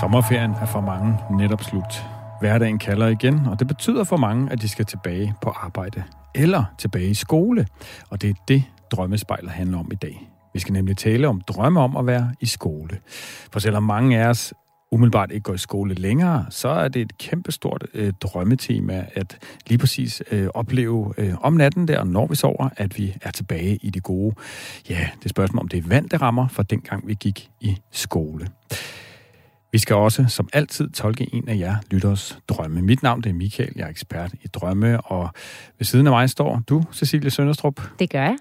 [0.00, 2.04] Sommerferien er for mange netop slut.
[2.40, 6.02] Hverdagen kalder igen, og det betyder for mange, at de skal tilbage på arbejde
[6.34, 7.66] eller tilbage i skole.
[8.10, 10.30] Og det er det, drømmespejlet handler om i dag.
[10.54, 12.98] Vi skal nemlig tale om drømme om at være i skole.
[13.52, 14.54] For selvom mange af os
[14.92, 19.78] umiddelbart ikke går i skole længere, så er det et kæmpestort øh, drømmetema at lige
[19.78, 23.90] præcis øh, opleve øh, om natten der, når vi sover, at vi er tilbage i
[23.90, 24.34] det gode.
[24.88, 28.48] Ja, det spørgsmål om det er vand, det rammer fra dengang vi gik i skole.
[29.74, 32.82] Vi skal også, som altid, tolke en af jer lytters drømme.
[32.82, 35.28] Mit navn det er Michael, jeg er ekspert i drømme, og
[35.78, 37.80] ved siden af mig står du, Cecilie Sønderstrup.
[37.98, 38.36] Det gør jeg.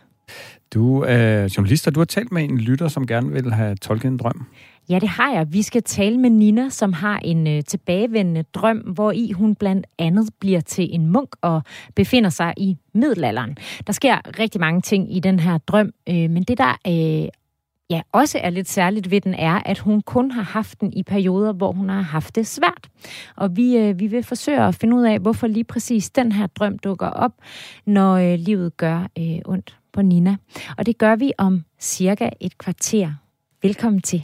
[0.74, 4.08] Du er journalist, og du har talt med en lytter, som gerne vil have tolket
[4.08, 4.46] en drøm.
[4.90, 5.54] Ja, det har jeg.
[5.54, 9.88] Vi skal tale med Nina, som har en øh, tilbagevendende drøm, hvor i hun blandt
[10.00, 11.62] andet bliver til en munk og
[11.96, 13.58] befinder sig i middelalderen.
[13.88, 17.30] Der sker rigtig mange ting i den her drøm, øh, men det der øh,
[17.90, 21.04] ja, også er lidt særligt ved den, er, at hun kun har haft den i
[21.04, 22.90] perioder, hvor hun har haft det svært.
[23.36, 26.48] Og vi, øh, vi vil forsøge at finde ud af, hvorfor lige præcis den her
[26.48, 27.32] drøm dukker op,
[27.86, 30.36] når øh, livet gør øh, ondt på Nina.
[30.78, 33.12] Og det gør vi om cirka et kvarter.
[33.62, 34.24] Velkommen til.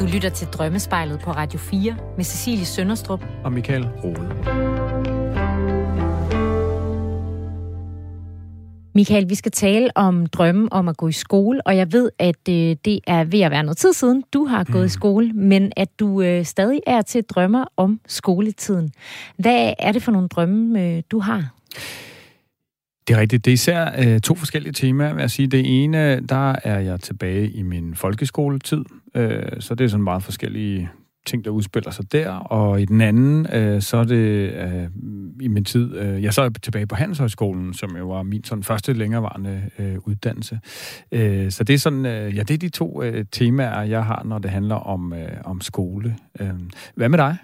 [0.00, 4.83] Du lytter til Drømmespejlet på Radio 4 med Cecilie Sønderstrup og Michael Rode.
[8.96, 12.48] Michael, vi skal tale om drømme om at gå i skole, og jeg ved, at
[12.48, 14.86] øh, det er ved at være noget tid siden, du har gået mm.
[14.86, 18.92] i skole, men at du øh, stadig er til drømmer om skoletiden.
[19.36, 21.54] Hvad er det for nogle drømme, øh, du har?
[23.08, 23.44] Det er rigtigt.
[23.44, 25.48] Det er især øh, to forskellige temaer, vil jeg sige.
[25.48, 28.84] Det ene, der er jeg tilbage i min folkeskoletid,
[29.14, 30.90] øh, så det er sådan meget forskellige
[31.26, 32.30] ting, der udspiller sig der.
[32.30, 34.88] Og i den anden, øh, så er det øh,
[35.40, 38.62] i min tid, øh, jeg så er tilbage på Handelshøjskolen, som jo var min sådan
[38.62, 40.60] første længerevarende øh, uddannelse.
[41.12, 44.22] Øh, så det er sådan, øh, ja, det er de to øh, temaer, jeg har,
[44.24, 46.16] når det handler om, øh, om skole.
[46.40, 46.50] Øh,
[46.94, 47.36] hvad med dig?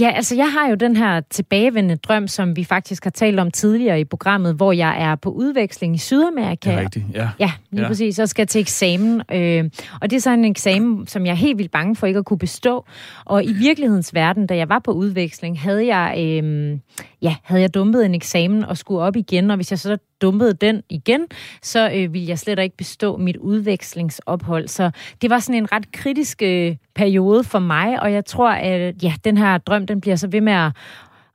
[0.00, 3.50] Ja, altså jeg har jo den her tilbagevendende drøm, som vi faktisk har talt om
[3.50, 6.70] tidligere i programmet, hvor jeg er på udveksling i Sydamerika.
[6.70, 7.28] Det er rigtigt, ja.
[7.38, 7.88] Ja, lige ja.
[7.88, 8.18] præcis.
[8.18, 9.22] Og skal til eksamen.
[9.32, 12.18] Øh, og det er så en eksamen, som jeg er helt vildt bange for ikke
[12.18, 12.86] at kunne bestå.
[13.24, 16.78] Og i virkelighedens verden, da jeg var på udveksling, havde jeg, øh,
[17.22, 19.50] ja, havde jeg dumpet en eksamen og skulle op igen.
[19.50, 21.26] Og hvis jeg så dumpede den igen,
[21.62, 24.68] så øh, ville jeg slet ikke bestå mit udvekslingsophold.
[24.68, 24.90] Så
[25.22, 29.14] det var sådan en ret kritisk øh, periode for mig, og jeg tror, at ja,
[29.24, 30.72] den her drøm, den bliver så ved med at,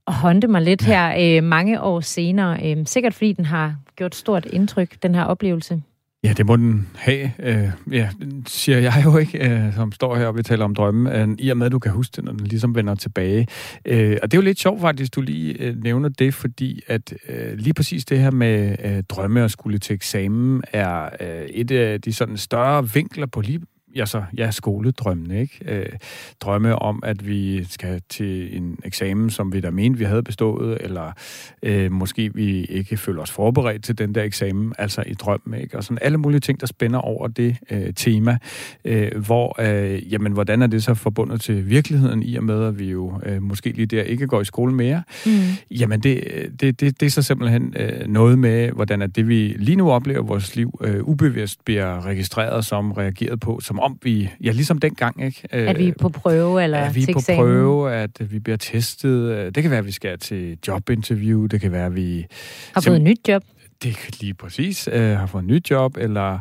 [0.07, 2.59] at håndte mig lidt her øh, mange år senere.
[2.65, 5.81] Øh, sikkert fordi den har gjort stort indtryk, den her oplevelse.
[6.23, 7.31] Ja, det må den have.
[7.39, 8.09] Øh, ja,
[8.47, 11.49] siger jeg jo ikke, øh, som står her og vi taler om drømme, øh, i
[11.49, 13.47] og med, at du kan huske det, når den ligesom vender tilbage.
[13.85, 17.13] Øh, og det er jo lidt sjovt faktisk, du lige øh, nævner det, fordi at
[17.29, 21.71] øh, lige præcis det her med øh, drømme og skulle til eksamen er øh, et
[21.71, 23.61] af de sådan større vinkler på lige
[23.95, 25.59] ja, så, ja, skoledrømmene, ikke?
[25.67, 25.85] Øh,
[26.41, 30.77] drømme om, at vi skal til en eksamen, som vi da mente, vi havde bestået,
[30.81, 31.11] eller
[31.63, 35.77] øh, måske vi ikke føler os forberedt til den der eksamen, altså i drømmen, ikke?
[35.77, 38.37] Og sådan alle mulige ting, der spænder over det øh, tema,
[38.85, 42.79] øh, hvor, øh, jamen, hvordan er det så forbundet til virkeligheden, i og med, at
[42.79, 45.03] vi jo øh, måske lige der ikke går i skole mere?
[45.25, 45.31] Mm.
[45.71, 46.23] Jamen, det,
[46.59, 49.91] det, det, det er så simpelthen øh, noget med, hvordan at det, vi lige nu
[49.91, 54.77] oplever vores liv, øh, ubevidst bliver registreret som, reageret på, som om vi, ja, ligesom
[54.79, 55.47] dengang, ikke?
[55.51, 57.39] At vi er på prøve, eller At vi er på eksamen.
[57.39, 59.55] prøve, at vi bliver testet.
[59.55, 62.25] Det kan være, at vi skal til jobinterview, det kan være, at vi...
[62.73, 63.43] Har fået et nyt job.
[63.83, 64.89] Det kan lige præcis.
[64.91, 66.39] Øh, har fået et nyt job, eller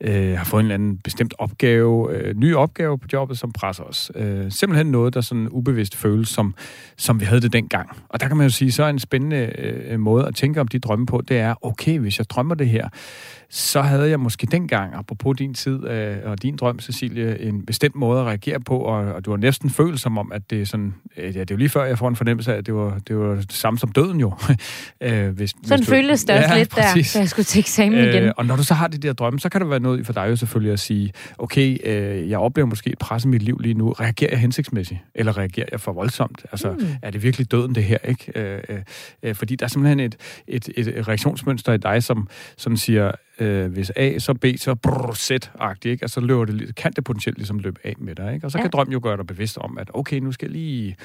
[0.00, 3.84] øh, har fået en eller anden bestemt opgave, øh, ny opgave på jobbet, som presser
[3.84, 4.10] os.
[4.14, 6.54] Øh, simpelthen noget, der sådan ubevidst føles, som,
[6.96, 7.88] som vi havde det dengang.
[8.08, 10.68] Og der kan man jo sige, så er en spændende øh, måde at tænke om
[10.68, 12.88] de drømme på, det er, okay, hvis jeg drømmer det her,
[13.50, 17.94] så havde jeg måske dengang, apropos din tid øh, og din drøm, Cecilie, en bestemt
[17.94, 20.66] måde at reagere på, og, og du har næsten følt som om, at det er
[20.66, 22.74] sådan, øh, ja, det er jo lige før, jeg får en fornemmelse af, at det
[22.74, 24.32] var det, var det samme som døden jo.
[25.00, 27.12] øh, hvis, sådan hvis du, føltes det også ja, lidt præcis.
[27.12, 28.32] der, da jeg skulle til eksamen øh, igen.
[28.36, 30.26] Og når du så har de der drømme, så kan det være noget for dig
[30.30, 33.74] jo selvfølgelig at sige, okay, øh, jeg oplever måske et pres i mit liv lige
[33.74, 36.46] nu, reagerer jeg hensigtsmæssigt, eller reagerer jeg for voldsomt?
[36.52, 36.86] Altså, mm.
[37.02, 38.32] er det virkelig døden det her, ikke?
[38.34, 38.82] Øh,
[39.22, 40.16] øh, fordi der er simpelthen et,
[40.46, 45.12] et, et reaktionsmønster i dig, som, som siger, øh, hvis A, så B, så brrr,
[45.12, 46.04] Z-agtigt, ikke?
[46.04, 48.46] Og så løber det, kan det potentielt ligesom løbe af med dig, ikke?
[48.46, 48.62] Og så ja.
[48.62, 50.96] kan drøm jo gøre dig bevidst om, at okay, nu skal jeg lige,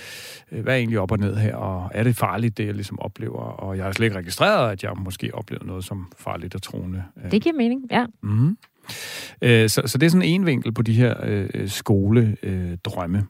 [0.51, 2.99] øh, hvad er egentlig op og ned her, og er det farligt, det jeg ligesom
[2.99, 3.39] oplever?
[3.39, 7.03] Og jeg har slet ikke registreret, at jeg måske oplever noget som farligt og troende.
[7.31, 8.05] Det giver mening, ja.
[8.23, 8.57] Mm.
[9.41, 13.23] Øh, så, så det er sådan en vinkel på de her øh, skoledrømme.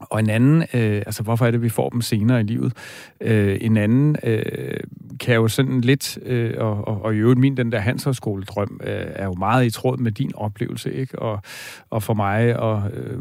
[0.00, 2.72] Og en anden, øh, altså hvorfor er det, vi får dem senere i livet?
[3.20, 4.80] Øh, en anden øh,
[5.20, 9.06] kan jo sådan lidt, øh, og, og, og i øvrigt min, den der Hanserskole-drøm, øh,
[9.08, 11.18] er jo meget i tråd med din oplevelse, ikke?
[11.18, 11.42] Og,
[11.90, 13.18] og for mig, og øh,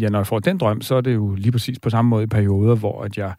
[0.00, 2.24] ja, når jeg får den drøm, så er det jo lige præcis på samme måde
[2.24, 3.32] i perioder, hvor at jeg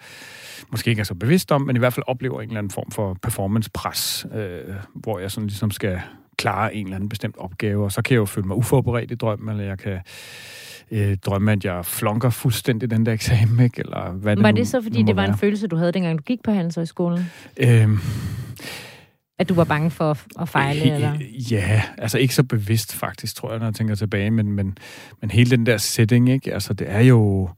[0.72, 2.92] måske ikke er så bevidst om, men i hvert fald oplever en eller anden form
[2.92, 6.02] for performance-pres, øh, hvor jeg sådan ligesom skal
[6.38, 9.16] klare en eller anden bestemt opgave, og så kan jeg jo føle mig uforberedt i
[9.16, 10.00] drømmen, eller jeg kan
[10.92, 13.80] øh, drømme, at jeg flonker fuldstændig den der eksamen, ikke?
[13.80, 15.38] Eller hvad det Var nu, det så, fordi nu det var en være.
[15.38, 17.32] følelse, du havde, dengang du gik på Handelshøjskolen?
[17.58, 18.00] Øhm,
[19.40, 21.18] At du var bange for at- fejle, he- eller?
[21.52, 24.78] Ja, altså ikke så bevidst faktisk, tror jeg, når jeg tænker tilbage, men, men,
[25.22, 26.54] men hele den der setting, ikke?
[26.54, 27.50] Altså det er jo,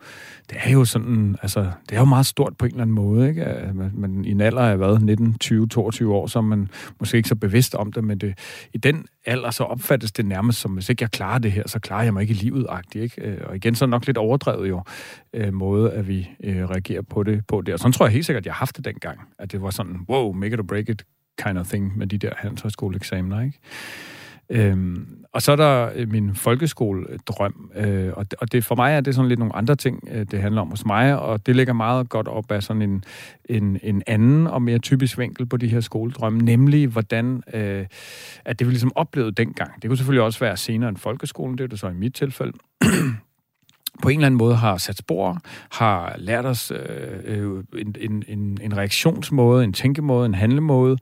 [0.50, 3.30] det er jo sådan, altså det er jo meget stort på en eller anden måde,
[3.30, 3.44] ikke?
[3.46, 6.70] Øh, Man, man, I en alder af hvad, 19, 20, 22 år, så er man
[7.00, 8.38] måske ikke så bevidst om det, men det,
[8.74, 11.80] i den alder, så opfattes det nærmest som, hvis ikke jeg klarer det her, så
[11.80, 13.22] klarer jeg mig ikke i livet, agtigt, ikke?
[13.22, 14.84] Øh, Og igen, så nok lidt overdrevet jo,
[15.34, 17.74] øh, måde, at vi øh, reagerer på det på det.
[17.74, 19.70] Og sådan tror jeg helt sikkert, at jeg har haft det dengang, at det var
[19.70, 21.04] sådan, wow, make it or break it,
[21.44, 23.60] kind of thing med de der handelshøjskoleeksamener, ikke?
[24.50, 28.94] Øhm, og så er der øh, min folkeskoledrøm, øh, og, det, og det for mig
[28.94, 31.56] er det sådan lidt nogle andre ting, øh, det handler om hos mig, og det
[31.56, 33.04] ligger meget godt op af sådan en,
[33.46, 37.86] en, en anden og mere typisk vinkel på de her skoledrømme, nemlig hvordan øh,
[38.46, 39.82] at det vi ligesom oplevede dengang.
[39.82, 42.54] Det kunne selvfølgelig også være senere end folkeskolen, det er det så i mit tilfælde,
[44.02, 45.38] på en eller anden måde har sat spor,
[45.72, 46.80] har lært os øh,
[47.26, 50.98] øh, en, en, en, en reaktionsmåde, en tænkemåde, en handlemåde,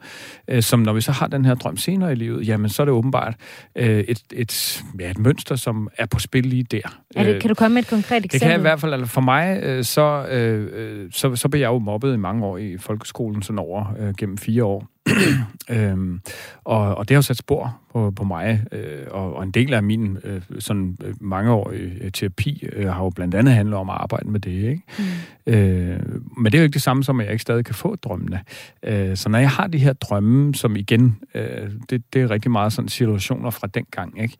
[0.47, 2.85] øh, som når vi så har den her drøm senere i livet, jamen så er
[2.85, 3.35] det åbenbart
[3.75, 6.99] øh, et, et, ja, et mønster, som er på spil lige der.
[7.15, 8.51] Er det, kan du komme med et konkret Det kan eksempel?
[8.51, 11.79] jeg i hvert fald, for mig, øh, så, øh, øh, så, så blev jeg jo
[11.79, 14.92] mobbet i mange år i folkeskolen, sådan over øh, gennem fire år.
[15.69, 16.21] øhm,
[16.63, 19.73] og, og det har jo sat spor på, på mig, øh, og, og en del
[19.73, 23.89] af min øh, sådan øh, mangeårige øh, terapi øh, har jo blandt andet handlet om
[23.89, 24.81] at arbejde med det, ikke?
[24.97, 25.53] Mm.
[25.53, 25.99] Øh,
[26.37, 28.41] men det er jo ikke det samme som, at jeg ikke stadig kan få drømmene.
[28.83, 32.51] Øh, så når jeg har de her drømme, som igen, øh, det, det er rigtig
[32.51, 34.37] meget sådan situationer fra den gang, ikke?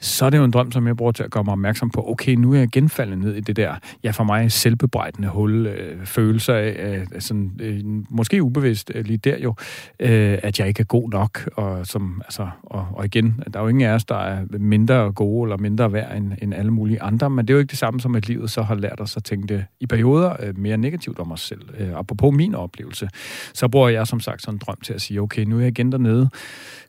[0.00, 2.10] Så er det jo en drøm, som jeg bruger til at gøre mig opmærksom på,
[2.10, 3.74] okay, nu er jeg genfaldet ned i det der,
[4.04, 6.76] ja for mig selvbebrejdende hul, øh, følelser af,
[7.14, 7.80] øh, sådan, øh,
[8.10, 9.54] måske ubevidst øh, lige der jo,
[10.00, 13.62] øh, at jeg ikke er god nok, og, som, altså, og, og igen, der er
[13.62, 17.02] jo ingen af os, der er mindre gode eller mindre værd end, end alle mulige
[17.02, 19.16] andre, men det er jo ikke det samme som, at livet så har lært os
[19.16, 21.62] at tænke det i perioder øh, mere negativt om os selv.
[21.78, 23.08] Øh, apropos min oplevelse,
[23.54, 25.68] så bruger jeg som sagt sådan en drøm til at sige, okay, nu er jeg
[25.68, 26.30] igen dernede,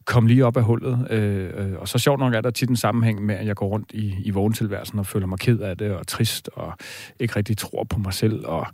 [0.06, 2.75] kom lige op af hullet, øh, øh, og så sjovt nok er der tit en
[2.95, 5.92] sammenhæng med, at jeg går rundt i, i vågentilværelsen og føler mig ked af det,
[5.92, 6.74] og trist, og
[7.19, 8.68] ikke rigtig tror på mig selv, og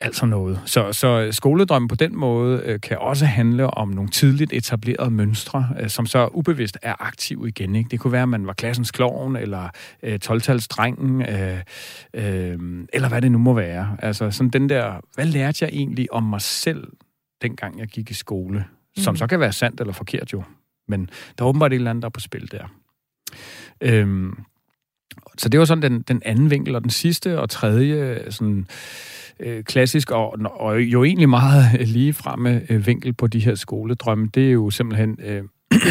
[0.00, 0.60] alt sådan noget.
[0.66, 5.68] Så, så skoledrømmen på den måde øh, kan også handle om nogle tidligt etablerede mønstre,
[5.80, 7.74] øh, som så ubevidst er aktive igen.
[7.76, 7.88] Ikke?
[7.90, 9.68] Det kunne være, at man var klassens klovn, eller
[10.02, 11.58] øh, 12-talsdrengen, øh,
[12.14, 13.96] øh, eller hvad det nu må være.
[13.98, 16.88] Altså sådan den der, hvad lærte jeg egentlig om mig selv,
[17.42, 18.64] dengang jeg gik i skole?
[18.96, 19.16] Som Mhm.
[19.16, 20.42] så kan være sandt eller forkert jo.
[20.88, 22.64] Men der er åbenbart et eller andet, der er på spil der.
[23.80, 24.38] Øhm,
[25.38, 28.66] så det var sådan den, den anden vinkel, og den sidste og tredje sådan,
[29.40, 33.54] øh, klassisk, og, og jo egentlig meget øh, lige fremme øh, vinkel på de her
[33.54, 35.42] skoledrømme, det er jo simpelthen øh,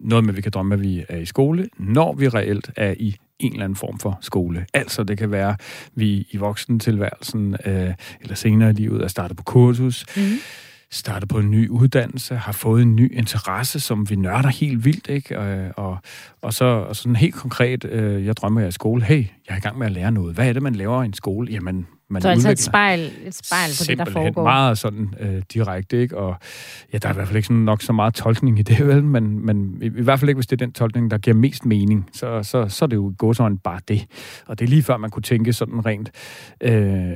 [0.00, 2.94] noget med, at vi kan drømme, at vi er i skole, når vi reelt er
[2.98, 4.66] i en eller anden form for skole.
[4.74, 5.60] Altså, det kan være, at
[5.94, 10.22] vi i voksentilværelsen øh, eller senere i livet er startet på kursus, Mm
[10.90, 15.08] startet på en ny uddannelse, har fået en ny interesse, som vi nørder helt vildt,
[15.08, 15.38] ikke?
[15.38, 15.98] Og, og,
[16.42, 19.02] og så og sådan helt konkret, øh, jeg drømmer, jeg er i skole.
[19.02, 20.34] Hey, jeg er i gang med at lære noget.
[20.34, 21.52] Hvad er det, man laver i en skole?
[21.52, 24.42] Jamen, man Så altså et spejl, et spejl på det, der foregår.
[24.42, 26.16] meget sådan øh, direkte, ikke?
[26.18, 26.36] Og
[26.92, 29.04] ja, der er i hvert fald ikke sådan nok så meget tolkning i det, vel?
[29.04, 31.66] Men, men i, i hvert fald ikke, hvis det er den tolkning, der giver mest
[31.66, 34.06] mening, så, så, så er det jo gå sådan bare det.
[34.46, 36.10] Og det er lige før, man kunne tænke sådan rent,
[36.60, 37.12] øh,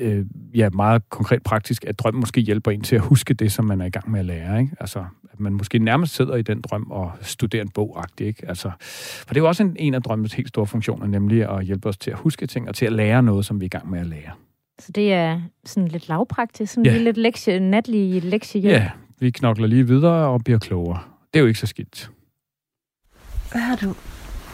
[0.00, 3.64] øh, ja, meget konkret praktisk, at drømmen måske hjælper en til at huske det, som
[3.64, 4.72] man er i gang med at lære, ikke?
[4.80, 8.48] Altså, at man måske nærmest sidder i den drøm og studerer en bog ikke?
[8.48, 11.64] Altså, for det er jo også en, en af drømmens helt store funktioner, nemlig at
[11.64, 13.68] hjælpe os til at huske ting og til at lære noget, som vi er i
[13.68, 14.30] gang med at lære.
[14.78, 16.98] Så det er sådan lidt lavpraktisk, sådan ja.
[16.98, 18.74] lidt lektie, natlig lektiehjælp.
[18.74, 21.00] Ja, vi knokler lige videre og bliver klogere.
[21.32, 22.10] Det er jo ikke så skidt.
[23.52, 23.86] Hvad har du,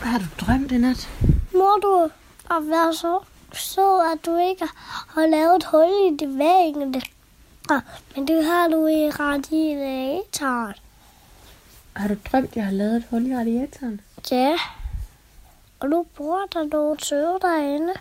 [0.01, 1.11] hvad har du drømt i nat?
[1.53, 2.11] Må du
[2.51, 3.19] at være så
[3.53, 4.65] sød, at du ikke
[5.09, 7.03] har lavet et hul i det væggene.
[7.71, 7.81] Ah,
[8.17, 10.75] Men det har du i radiatoren.
[11.97, 14.01] Har du drømt, jeg har lavet et hul i radiatoren?
[14.31, 14.59] Ja.
[15.81, 17.93] Og nu bor der nogle søde derinde.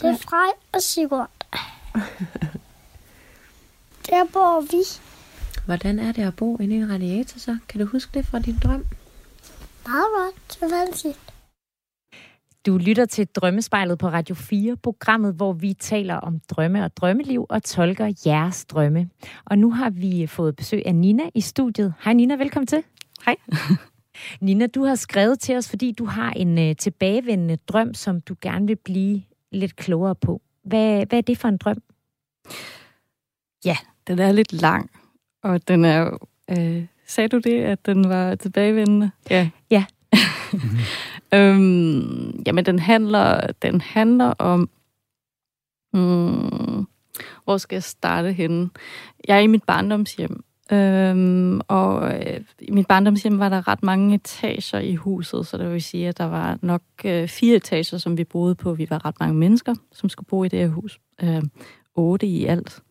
[0.00, 1.30] Det er Frej og Sigurd.
[4.06, 4.82] Der bor vi.
[5.66, 7.58] Hvordan er det at bo inde i en radiator så?
[7.68, 8.86] Kan du huske det fra din drøm?
[9.86, 10.60] Meget godt.
[10.60, 11.06] Det fancy.
[12.66, 17.46] Du lytter til Drømmespejlet på Radio 4, programmet, hvor vi taler om drømme og drømmeliv
[17.48, 19.10] og tolker jeres drømme.
[19.44, 21.94] Og nu har vi fået besøg af Nina i studiet.
[22.04, 22.82] Hej Nina, velkommen til.
[23.26, 23.36] Hej.
[24.46, 28.34] Nina, du har skrevet til os, fordi du har en uh, tilbagevendende drøm, som du
[28.40, 30.42] gerne vil blive lidt klogere på.
[30.64, 31.82] Hvad, hvad er det for en drøm?
[33.64, 33.76] Ja,
[34.06, 34.90] den er lidt lang,
[35.42, 36.26] og den er.
[36.50, 39.10] Øh, sagde du det, at den var tilbagevendende?
[39.30, 39.50] Ja.
[39.70, 39.84] Ja.
[41.34, 44.70] øhm, jamen, den handler, den handler om...
[45.92, 46.86] Hmm,
[47.44, 48.70] hvor skal jeg starte henne?
[49.28, 54.14] Jeg er i mit barndomshjem, øhm, og øh, i mit barndomshjem var der ret mange
[54.14, 58.18] etager i huset, så det vil sige, at der var nok øh, fire etager, som
[58.18, 58.74] vi boede på.
[58.74, 61.00] Vi var ret mange mennesker, som skulle bo i det her hus.
[61.22, 61.42] Øh,
[61.94, 62.82] otte i alt.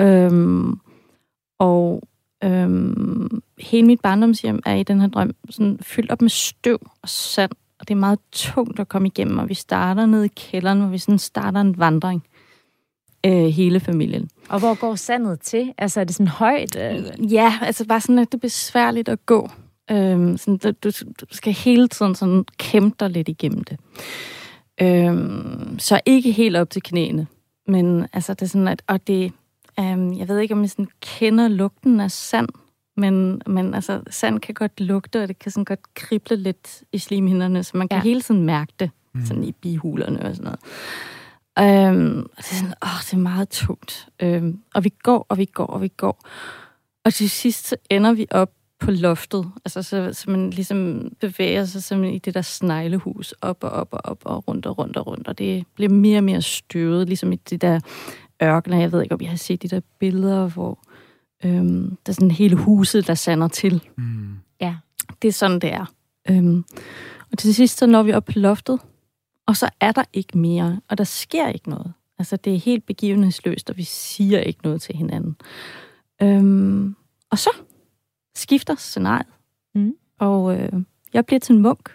[0.00, 0.80] Øhm,
[1.58, 2.02] og
[2.44, 7.08] øhm, hele mit barndomshjem er i den her drøm sådan fyldt op med støv og
[7.08, 7.52] sand,
[7.90, 10.98] det er meget tungt at komme igennem, og vi starter ned i kælderen, hvor vi
[10.98, 12.22] sådan starter en vandring.
[13.26, 14.30] Øh, hele familien.
[14.48, 15.72] Og hvor går sandet til?
[15.78, 16.76] Altså er det sådan højt?
[16.76, 17.32] Øh?
[17.32, 19.50] Ja, altså bare sådan, at det er besværligt at gå.
[19.90, 23.76] Øhm, sådan, du, du skal hele tiden sådan kæmpe dig lidt igennem det.
[24.82, 27.26] Øhm, så ikke helt op til knæene.
[27.66, 29.32] Men altså, det er sådan, at, og det,
[29.80, 32.48] øhm, jeg ved ikke, om jeg sådan kender lugten af sand,
[32.96, 36.98] men, men altså, sand kan godt lugte, og det kan sådan godt krible lidt i
[36.98, 38.02] slimhinderne, så man kan ja.
[38.02, 39.24] hele tiden mærke det, mm.
[39.24, 40.60] sådan i bihulerne og sådan noget.
[41.58, 44.08] Øhm, og det er sådan, åh, det er meget tungt.
[44.22, 46.28] Øhm, og vi går, og vi går, og vi går.
[47.04, 51.64] Og til sidst så ender vi op på loftet, altså så, så man ligesom bevæger
[51.64, 54.96] sig som i det der sneglehus, op og op og op og rundt og rundt
[54.96, 57.80] og rundt, og det bliver mere og mere støvet, ligesom i de der
[58.42, 58.80] ørkener.
[58.80, 60.78] Jeg ved ikke, om jeg har set de der billeder, hvor
[61.44, 63.88] øhm, der er sådan hele huset, der sander til.
[63.96, 64.34] Mm.
[64.60, 64.76] Ja.
[65.22, 65.92] Det er sådan, det er.
[66.30, 66.64] Øhm,
[67.32, 68.80] og til sidst så når vi op på loftet,
[69.46, 71.92] og så er der ikke mere, og der sker ikke noget.
[72.18, 75.36] Altså, det er helt begivenhedsløst, og vi siger ikke noget til hinanden.
[76.22, 76.96] Øhm,
[77.30, 77.50] og så
[78.34, 79.26] skifter scenariet.
[79.74, 79.94] Mm.
[80.18, 80.72] Og øh,
[81.12, 81.90] jeg bliver til en munk.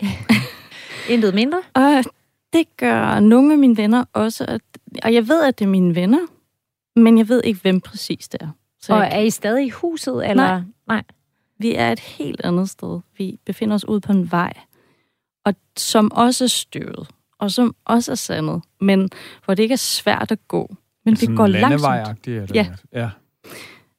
[1.10, 1.62] Intet mindre?
[1.74, 2.04] Og
[2.52, 4.44] det gør nogle af mine venner også.
[4.48, 4.60] At,
[5.02, 6.26] og jeg ved, at det er mine venner,
[6.96, 8.48] men jeg ved ikke, hvem præcis det er.
[8.80, 10.30] Så og jeg, er I stadig i huset?
[10.30, 10.34] Eller?
[10.34, 10.60] Nej.
[10.86, 11.02] nej.
[11.58, 13.00] Vi er et helt andet sted.
[13.18, 14.52] Vi befinder os ude på en vej,
[15.44, 17.08] og som også er støvet,
[17.38, 19.10] og som også er sandet, men
[19.44, 20.76] hvor det ikke er svært at gå.
[21.04, 22.26] Men vi går langsomt.
[22.26, 22.66] Eller ja.
[22.92, 23.10] ja.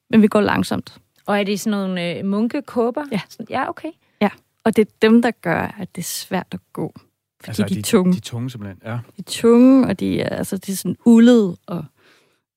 [0.10, 0.98] Men vi går langsomt.
[1.26, 3.04] Og er det sådan nogle øh, munkekåber?
[3.12, 3.22] Ja.
[3.50, 3.92] Ja, okay.
[4.22, 4.30] Ja,
[4.64, 6.94] og det er dem, der gør, at det er svært at gå.
[7.40, 8.14] Fordi altså, de, de er tunge.
[8.14, 8.92] De er tunge simpelthen, ja.
[8.92, 11.86] De er tunge, og de er, altså, de er sådan ullede og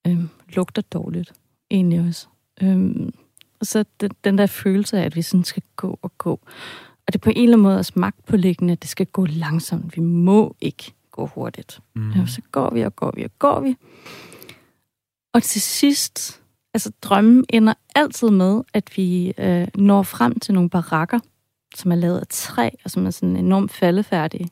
[0.07, 1.33] øhm, lugter dårligt
[1.71, 2.27] egentlig også.
[2.63, 3.13] Øhm,
[3.61, 6.41] og så den, den der følelse af, at vi sådan skal gå og gå.
[7.07, 9.97] Og det er på en eller anden måde også magtpålæggende, at det skal gå langsomt.
[9.97, 11.81] Vi må ikke gå hurtigt.
[11.95, 12.11] Mm.
[12.11, 13.77] Ja, så går vi og går vi og går vi.
[15.35, 16.43] Og til sidst,
[16.75, 21.21] altså drømmen ender altid med, at vi øh, når frem til nogle barakker,
[21.75, 24.49] som er lavet af træ, og som er sådan enormt faldefærdige.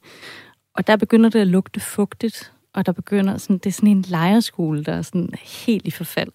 [0.75, 4.03] Og der begynder det at lugte fugtigt, og der begynder sådan, det er sådan en
[4.03, 5.31] lejerskole, der er sådan
[5.65, 6.33] helt i forfald.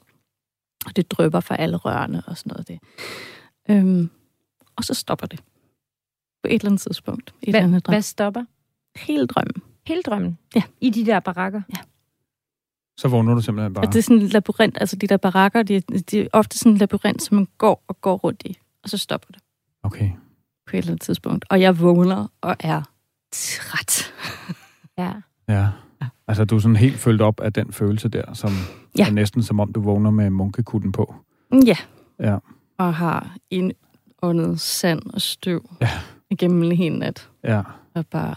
[0.86, 2.68] Og det drøber fra alle rørene og sådan noget.
[2.68, 2.80] Det.
[3.70, 4.10] Øhm,
[4.76, 5.40] og så stopper det.
[6.44, 7.34] På et eller andet tidspunkt.
[7.42, 7.94] I hvad, den drøm.
[7.94, 8.46] hvad stopper?
[8.96, 9.62] Hele drømmen.
[9.88, 10.38] Hele drømmen?
[10.56, 10.64] Ja.
[10.82, 11.62] I de der barakker?
[11.70, 11.80] Ja.
[12.98, 13.86] Så vågner du simpelthen bare?
[13.86, 16.72] Og det er sådan en labyrint, altså de der barakker, de, de er ofte sådan
[16.72, 19.42] en labyrint, som man går og går rundt i, og så stopper det.
[19.84, 20.12] Okay.
[20.68, 21.46] På et eller andet tidspunkt.
[21.50, 22.82] Og jeg vågner og er
[23.32, 24.14] træt.
[24.98, 25.14] ja.
[25.48, 25.70] Ja.
[26.32, 28.50] Altså, du er sådan helt følt op af den følelse der, som
[28.98, 29.08] ja.
[29.08, 31.16] er næsten som om, du vågner med munkekutten på.
[31.66, 31.76] Ja.
[32.20, 32.38] Ja.
[32.78, 35.90] Og har indåndet sand og støv ja.
[36.30, 37.30] igennem en hel nat.
[37.44, 37.62] Ja.
[37.96, 38.36] Og bare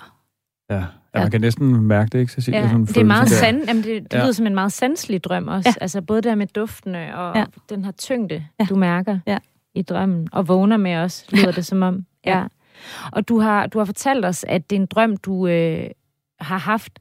[0.71, 0.85] Ja.
[1.15, 2.61] ja, man kan næsten mærke det, ikke, Cecilia?
[2.61, 4.23] Ja, sådan det er meget sand, jamen det, det ja.
[4.23, 5.69] lyder som en meget sanselig drøm også.
[5.69, 5.83] Ja.
[5.83, 7.45] Altså både der med duftene og ja.
[7.69, 8.67] den her tyngde, ja.
[8.69, 9.39] du mærker ja.
[9.75, 10.29] i drømmen.
[10.33, 12.07] Og vågner med os, lyder det som om.
[12.27, 12.39] Ja.
[12.39, 12.47] ja.
[13.13, 15.87] Og du har, du har fortalt os, at det er en drøm, du øh,
[16.41, 16.99] har haft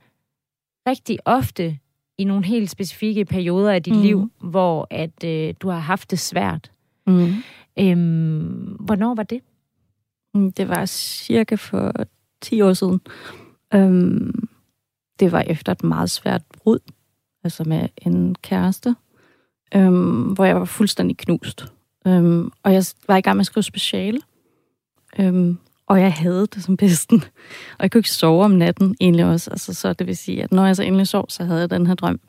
[0.88, 1.80] rigtig ofte
[2.18, 4.02] i nogle helt specifikke perioder af dit mm.
[4.02, 6.72] liv, hvor at øh, du har haft det svært.
[7.08, 7.34] Mm.
[7.80, 9.42] Øhm, hvornår var det?
[10.34, 11.94] Mm, det var cirka for
[12.42, 13.02] 10 år siden.
[13.74, 14.48] Øhm,
[15.20, 16.80] det var efter et meget svært brud,
[17.44, 18.96] altså med en kæreste,
[19.76, 21.66] øhm, hvor jeg var fuldstændig knust.
[22.08, 24.22] Øhm, og jeg var i gang med at skrive speciale,
[25.20, 27.24] øhm, og jeg havde det som bedsten.
[27.78, 29.52] Og jeg kunne ikke sove om natten egentlig også.
[29.52, 31.88] Altså, så det vil sige, at når jeg så endelig sov, så havde jeg den
[31.88, 32.20] her drøm.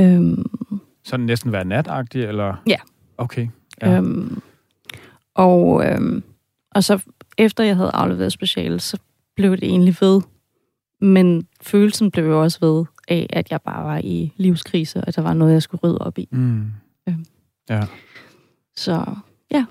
[0.00, 0.50] Øhm,
[1.04, 2.62] så den næsten hver natagtig, eller?
[2.66, 2.76] Ja.
[3.18, 3.48] Okay.
[3.82, 3.96] Ja.
[3.96, 4.42] Øhm,
[5.34, 6.22] og, øhm,
[6.70, 7.02] og så
[7.38, 8.98] efter jeg havde afleveret speciale, så
[9.36, 10.20] blev det egentlig ved.
[11.00, 15.22] Men følelsen blev jo også ved af, at jeg bare var i livskrise, og der
[15.22, 16.28] var noget, jeg skulle rydde op i.
[16.32, 16.72] Mm.
[17.08, 17.24] Øhm.
[17.70, 17.82] Ja.
[18.76, 19.04] Så
[19.50, 19.66] ja,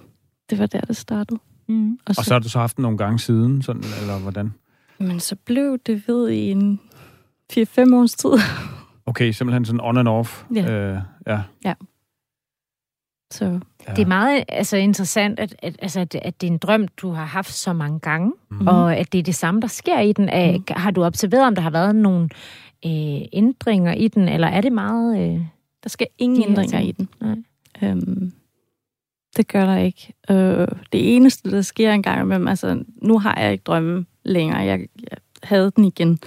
[0.50, 1.39] det var der, det startede.
[1.67, 2.00] Mm.
[2.05, 4.53] Og så har du så haft den nogle gange siden, sådan, eller hvordan?
[5.00, 6.79] Men så blev det ved i en
[7.53, 7.58] 4-5
[7.96, 8.32] års tid.
[9.05, 10.43] Okay, simpelthen sådan on and off.
[10.55, 10.72] Ja.
[10.72, 11.74] Øh, ja.
[13.32, 13.46] Så
[13.88, 13.93] ja.
[13.93, 17.12] Det er meget altså, interessant, at, at, altså, at, at det er en drøm, du
[17.12, 18.67] har haft så mange gange, mm.
[18.67, 20.29] og at det er det samme, der sker i den.
[20.29, 20.63] Er, Mhm.
[20.70, 22.29] Har du observeret, om der har været nogle
[22.86, 25.17] øh, ændringer i den, eller er det meget...
[25.36, 25.41] Øh,
[25.84, 27.10] der skal ingen ændringer i den.
[27.22, 27.36] Nej.
[27.84, 28.34] Øhm,
[29.38, 30.13] det gør der ikke.
[30.30, 34.58] Øh, det eneste, der sker en gang imellem, altså nu har jeg ikke drømme længere.
[34.60, 36.20] Jeg, jeg havde den igen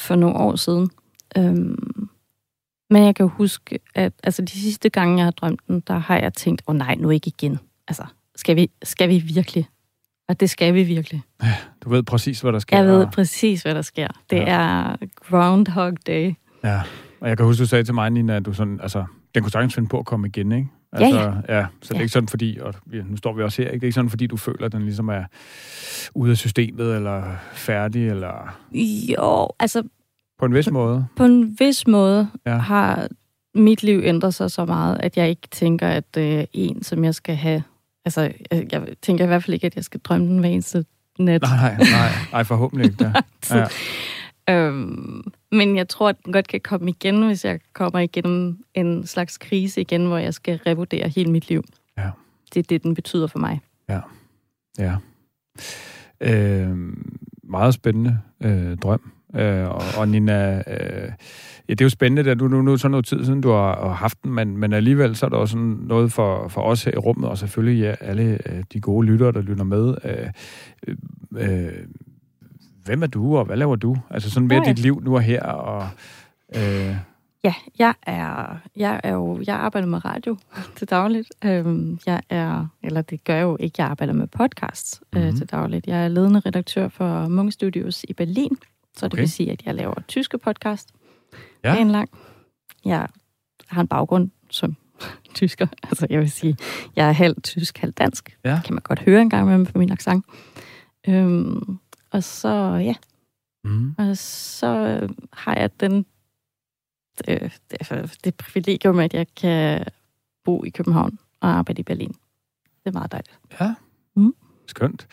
[0.00, 0.90] for nogle år siden.
[1.36, 2.08] Øhm,
[2.90, 6.18] men jeg kan huske, at altså, de sidste gange, jeg har drømt den, der har
[6.18, 7.58] jeg tænkt, åh oh, nej, nu ikke igen.
[7.88, 8.04] Altså,
[8.36, 9.66] skal vi, skal vi virkelig?
[10.28, 11.22] Og det skal vi virkelig.
[11.84, 12.76] Du ved præcis, hvad der sker.
[12.76, 14.08] Jeg ved præcis, hvad der sker.
[14.30, 14.44] Det Ja.
[14.46, 14.96] er
[15.30, 16.34] Groundhog Day.
[16.64, 16.82] Ja,
[17.20, 19.52] og jeg kan huske, du sagde til mig, Nina, at du sådan, altså, den kunne
[19.52, 20.68] sagtens finde på at komme igen, ikke?
[21.04, 21.58] Altså, Ja, ja.
[21.58, 22.02] ja så det er Ja.
[22.02, 23.74] ikke sådan, fordi, og ja, nu står vi også her, ikke?
[23.80, 25.24] Det er ikke sådan, fordi du føler, at den ligesom er
[26.14, 27.22] ude af systemet, eller
[27.52, 28.58] færdig, eller
[29.18, 29.82] Jo, altså
[30.38, 31.06] på en vis måde.
[31.16, 32.50] på en vis måde Ja.
[32.52, 32.58] ja.
[32.58, 33.08] har
[33.54, 37.14] mit liv ændret sig så meget, at jeg ikke tænker, at er en, som jeg
[37.14, 37.62] skal have.
[38.04, 40.84] Altså, jeg, jeg tænker i hvert fald ikke, at jeg skal drømme den hver eneste
[41.18, 41.42] nat.
[41.42, 43.04] Nej, nej, nej, forhåbentlig ikke.
[43.04, 43.12] Da.
[43.42, 43.70] Så,
[44.50, 49.06] øhm, men jeg tror, at den godt kan komme igen, hvis jeg kommer igennem en
[49.06, 51.64] slags krise igen, hvor jeg skal revurdere hele mit liv.
[51.98, 52.10] Ja.
[52.54, 53.60] Det er det, den betyder for mig.
[54.78, 54.96] Ja.
[56.20, 56.76] Øh,
[57.44, 59.12] meget spændende øh, drøm.
[59.36, 61.12] Øh, og, og Nina, øh,
[61.68, 63.50] ja, det er jo spændende, at du nu, nu er sådan noget tid siden, du
[63.50, 66.62] har, har haft den, men, men alligevel så er der også sådan noget for, for
[66.62, 69.94] os her i rummet, og selvfølgelig ja, alle øh, de gode lyttere, der lytter med.
[70.04, 70.28] Øh,
[71.36, 71.72] øh,
[72.86, 73.96] hvem er du, og hvad laver du?
[74.10, 74.72] Altså sådan mere Nå ja.
[74.72, 75.88] dit liv nu og her, og...
[76.56, 76.96] Øh,
[77.44, 80.36] Ja, jeg er, jeg er jo, jeg arbejder med radio
[80.76, 81.28] til dagligt.
[81.44, 85.28] Øhm, jeg er, eller det gør jeg jo ikke, jeg arbejder med podcasts mm-hmm.
[85.28, 85.86] øh, til dagligt.
[85.86, 88.56] Jeg er ledende redaktør for Munch Studios i Berlin,
[88.96, 89.10] så okay.
[89.10, 90.88] Det vil sige, at jeg laver tyske podcast.
[91.64, 91.76] Ja.
[91.76, 92.10] En lang.
[92.84, 93.08] Jeg
[93.66, 94.76] har en baggrund som
[95.34, 95.66] tysker.
[95.82, 96.56] Altså, jeg vil sige,
[96.96, 98.36] jeg er halvt tysk, halvt dansk.
[98.44, 98.60] Ja.
[98.64, 100.24] Kan man godt høre en gang imellem på min accent.
[101.08, 101.78] Øhm,
[102.16, 102.94] og så, ja,
[103.64, 106.06] mm, og så øh, har jeg den
[107.28, 109.84] øh, det, det privilegium, at jeg kan
[110.44, 112.08] bo i København og arbejde i Berlin.
[112.84, 113.38] Det er meget dejligt.
[113.60, 113.74] ja.
[114.16, 114.34] Mm.
[114.66, 115.06] Skønt.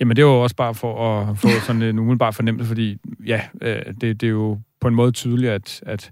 [0.00, 3.94] Jamen, det jo også bare for at få sådan en umiddelbar fornemmelse, fordi ja, øh,
[4.00, 6.10] det, det er jo på en måde tydeligt, at, at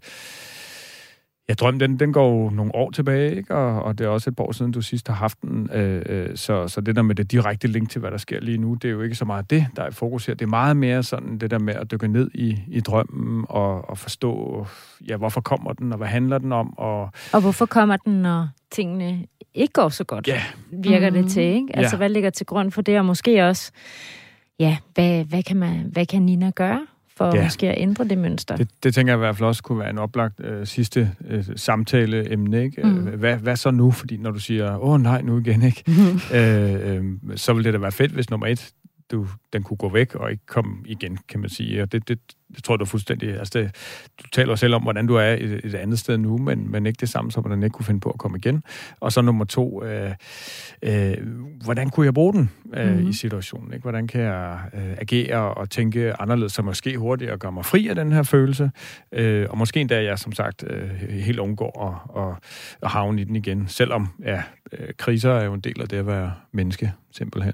[1.49, 3.55] ja, drømmen, den, den går jo nogle år tilbage, ikke?
[3.55, 5.71] Og, og det er også et par år siden, du sidst har haft den.
[5.73, 8.59] Øh, øh, så, så det der med det direkte link til, hvad der sker lige
[8.59, 10.35] nu, det er jo ikke så meget det, der er i fokus her.
[10.35, 13.91] Det er meget mere sådan det der med at dykke ned i, i drømmen og,
[13.91, 14.67] og forstå,
[15.09, 18.49] ja, hvorfor kommer den, og hvad handler den om, og og hvorfor kommer den, når
[18.71, 20.29] tingene ikke går så godt?
[20.29, 21.23] ja, virker Mhm.
[21.23, 21.77] det til, ikke?
[21.77, 21.99] Altså, Ja.
[21.99, 23.73] hvad ligger til grund for det, og måske også,
[24.59, 27.43] ja, hvad, hvad, kan, man, hvad kan Nina gøre for Ja.
[27.45, 28.57] måske at ændre det mønster?
[28.57, 31.45] Det, det tænker jeg i hvert fald også kunne være en oplagt øh, sidste øh,
[31.57, 32.65] samtaleemne.
[32.65, 32.83] Ikke?
[32.83, 32.95] Mm.
[32.95, 33.91] Hvad, hvad så nu?
[33.91, 35.85] Fordi når du siger, åh nej, nu igen, ikke?
[36.35, 37.05] øh, øh,
[37.37, 38.71] så ville det da være fedt, hvis nummer et,
[39.11, 41.83] du, den kunne gå væk og ikke komme igen, kan man sige.
[41.83, 42.19] Og det, det,
[42.57, 43.39] det tror jeg, du er fuldstændig...
[43.39, 43.77] Altså det,
[44.23, 47.01] du taler selv om, hvordan du er et, et andet sted nu, men, men ikke
[47.01, 48.63] det samme som, hvordan den ikke kunne finde på at komme igen.
[49.01, 50.13] Og så nummer to, øh,
[50.83, 51.15] øh,
[51.65, 53.03] hvordan kunne jeg bruge den øh, Mhm.
[53.03, 53.09] mm.
[53.09, 53.73] i situationen?
[53.73, 53.83] Ikke?
[53.83, 57.95] Hvordan kan jeg øh, agere og tænke anderledes, så måske hurtigere gøre mig fri af
[57.95, 58.71] den her følelse?
[59.13, 62.39] Øh, og måske endda jeg, som sagt, øh, helt undgår at, at,
[62.83, 63.69] at havne i den igen.
[63.69, 64.43] Selvom, ja,
[64.73, 67.53] øh, kriser er jo en del af det at være menneske, simpelthen.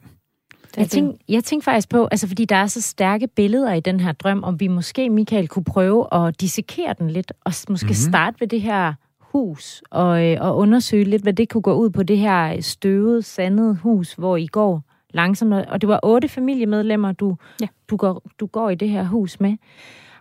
[0.76, 4.00] Jeg tænker jeg tænk faktisk på, altså fordi der er så stærke billeder i den
[4.00, 7.88] her drøm, om vi måske, Michael, kunne prøve at dissekere den lidt, og måske Mhm.
[7.90, 8.12] mm-hmm.
[8.12, 11.90] starte ved det her hus, og, øh, og undersøge lidt, hvad det kunne gå ud
[11.90, 14.82] på, det her støvede, sandede hus, hvor I går
[15.14, 17.66] langsomt, og det var otte familiemedlemmer, du, Ja.
[17.90, 19.56] du, går, du går i det her hus med.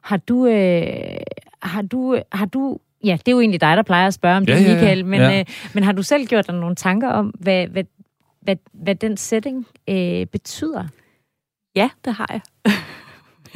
[0.02, 0.84] Har du, øh,
[1.62, 4.46] har du, har du Ja, det er jo egentlig dig, der plejer at spørge om
[4.46, 4.74] det, Ja, ja, ja.
[4.74, 5.06] Michael.
[5.06, 5.40] Men, Ja.
[5.40, 7.84] øh, men har du selv gjort dig nogle tanker om, hvad, hvad,
[8.42, 10.88] hvad, hvad den setting øh, betyder?
[11.76, 12.42] Ja, det har jeg.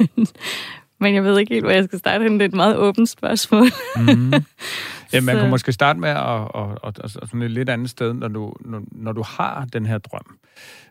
[1.00, 2.38] Men jeg ved ikke helt, hvor jeg skal starte henne.
[2.38, 3.66] Det er et meget åbent spørgsmål.
[3.96, 4.32] Mm.
[5.12, 8.12] Ja, man kunne måske starte med at, at, at, at sådan et lidt andet sted,
[8.12, 10.38] når du, når, når du har den her drøm.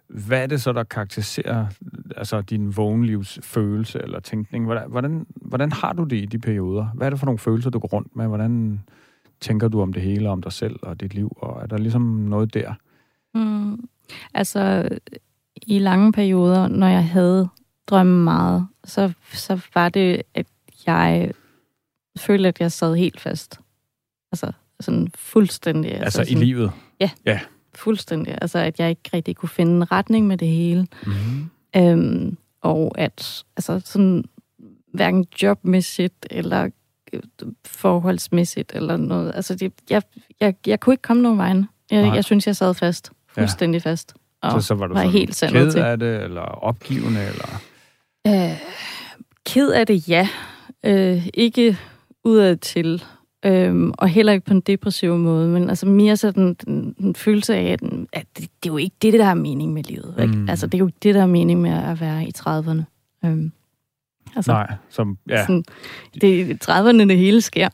[0.07, 1.67] Hvad er det så, der karakteriserer
[2.15, 4.65] altså din vågenlivs følelse eller tænkning?
[4.65, 6.87] Hvordan, hvordan, hvordan har du det i de perioder?
[6.93, 8.27] Hvad er det for nogle følelser, du går rundt med?
[8.27, 8.81] Hvordan
[9.41, 11.37] tænker du om det hele, om dig selv og dit liv?
[11.41, 12.73] Og er der ligesom noget der?
[13.35, 13.89] Mm.
[14.33, 14.89] Altså,
[15.61, 17.49] i lange perioder, når jeg havde
[17.87, 20.45] drømme meget, så, så var det, at
[20.87, 21.31] jeg
[22.17, 23.59] følte, at jeg sad helt fast.
[24.31, 25.91] Altså sådan fuldstændig.
[25.91, 26.71] Altså, sådan, i livet?
[26.99, 27.39] Ja, ja,
[27.75, 28.37] fuldstændig.
[28.41, 30.87] Altså at jeg ikke rigtig kunne finde en retning med det hele.
[31.05, 31.49] Mm-hmm.
[31.75, 34.23] Øhm, og at altså sådan
[34.93, 36.69] hverken jobmæssigt eller
[37.13, 37.21] øh,
[37.65, 39.31] forholdsmæssigt eller noget.
[39.35, 40.01] Altså det, jeg,
[40.39, 41.65] jeg, jeg kunne ikke komme nogen vejen.
[41.91, 42.15] Jeg, Nej.
[42.15, 43.11] jeg synes, jeg sad fast.
[43.37, 43.41] Ja.
[43.41, 44.13] Fuldstændig fast.
[44.41, 45.79] Og Så, så var du var sådan helt ked til.
[45.79, 47.61] af det, eller opgivende, eller...
[48.27, 48.59] Øh,
[49.45, 50.27] ked af det, ja.
[50.83, 51.77] Øh, ikke
[52.23, 53.03] udad til.
[53.45, 57.55] Øhm, og heller ikke på en depressiv måde, men altså mere sådan den, den følelse
[57.55, 57.79] af, at,
[58.13, 60.15] at det, det er jo ikke det, der er mening med livet.
[60.21, 60.37] Ikke?
[60.37, 60.49] Mm.
[60.49, 62.81] Altså, det er jo ikke det, der er mening med at være i 30'erne.
[63.25, 63.51] Øhm,
[64.35, 65.17] altså, Nej, som...
[65.29, 65.63] Ja, sådan,
[66.21, 67.69] det er i 30'erne, det hele sker,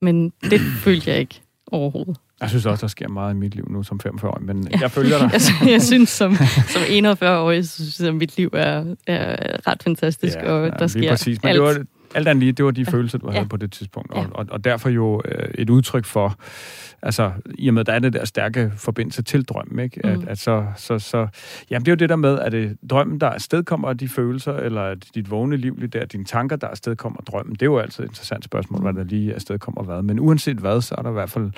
[0.00, 2.16] men det følte jeg ikke overhovedet.
[2.42, 5.18] Jeg synes også, der sker meget i mit liv nu som 45-årig, men jeg følger
[5.18, 5.30] dig.
[5.32, 6.36] Jeg, sy- jeg synes, som,
[6.74, 9.36] som 41-årig, så synes jeg, at mit liv er, er
[9.70, 11.42] ret fantastisk, og der lige sker præcis.
[11.42, 11.56] Men alt.
[11.56, 13.48] det var, alt andet lige, det var de følelser, du havde Ja.
[13.48, 14.12] på det tidspunkt.
[14.12, 16.38] Og, og, og derfor jo øh, et udtryk for,
[17.02, 20.06] altså i og med, der er det der stærke forbindelse til drømmen, ikke?
[20.06, 20.24] At, Mm.
[20.28, 21.26] at så, så, så,
[21.70, 24.52] jamen det er jo det der med, at det drømmen, der afstedkommer af de følelser,
[24.56, 27.78] eller at dit vågne liv, det der, dine tanker, der afstedkommer drømmen, det er jo
[27.78, 30.02] altid et interessant spørgsmål, hvad der lige afstedkommer hvad.
[30.02, 31.50] Men uanset hvad, så er der i hvert fald,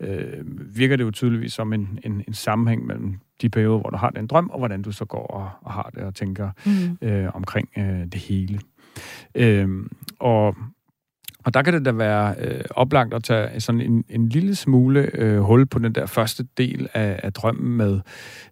[0.00, 0.22] øh,
[0.76, 4.10] virker det jo tydeligvis som en, en, en sammenhæng mellem de perioder, hvor du har
[4.10, 7.08] den drøm, og hvordan du så går og, og har det og tænker Mm.
[7.08, 8.58] øh, omkring øh, det hele.
[9.34, 10.56] Øhm, og,
[11.44, 15.10] og der kan det da være øh, oplagt at tage sådan en, en lille smule
[15.14, 18.00] øh, hul på den der første del af, af drømmen med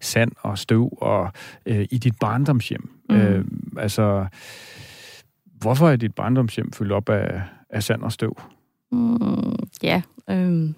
[0.00, 1.32] sand og støv og
[1.66, 2.90] øh, i dit barndomshjem.
[3.11, 3.18] Mhm.
[3.18, 3.44] Øh,
[3.76, 4.26] altså,
[5.61, 8.40] hvorfor er dit barndomshjem fyldt op af, af sand og støv?
[8.92, 10.02] Mm, ja.
[10.30, 10.74] Øhm,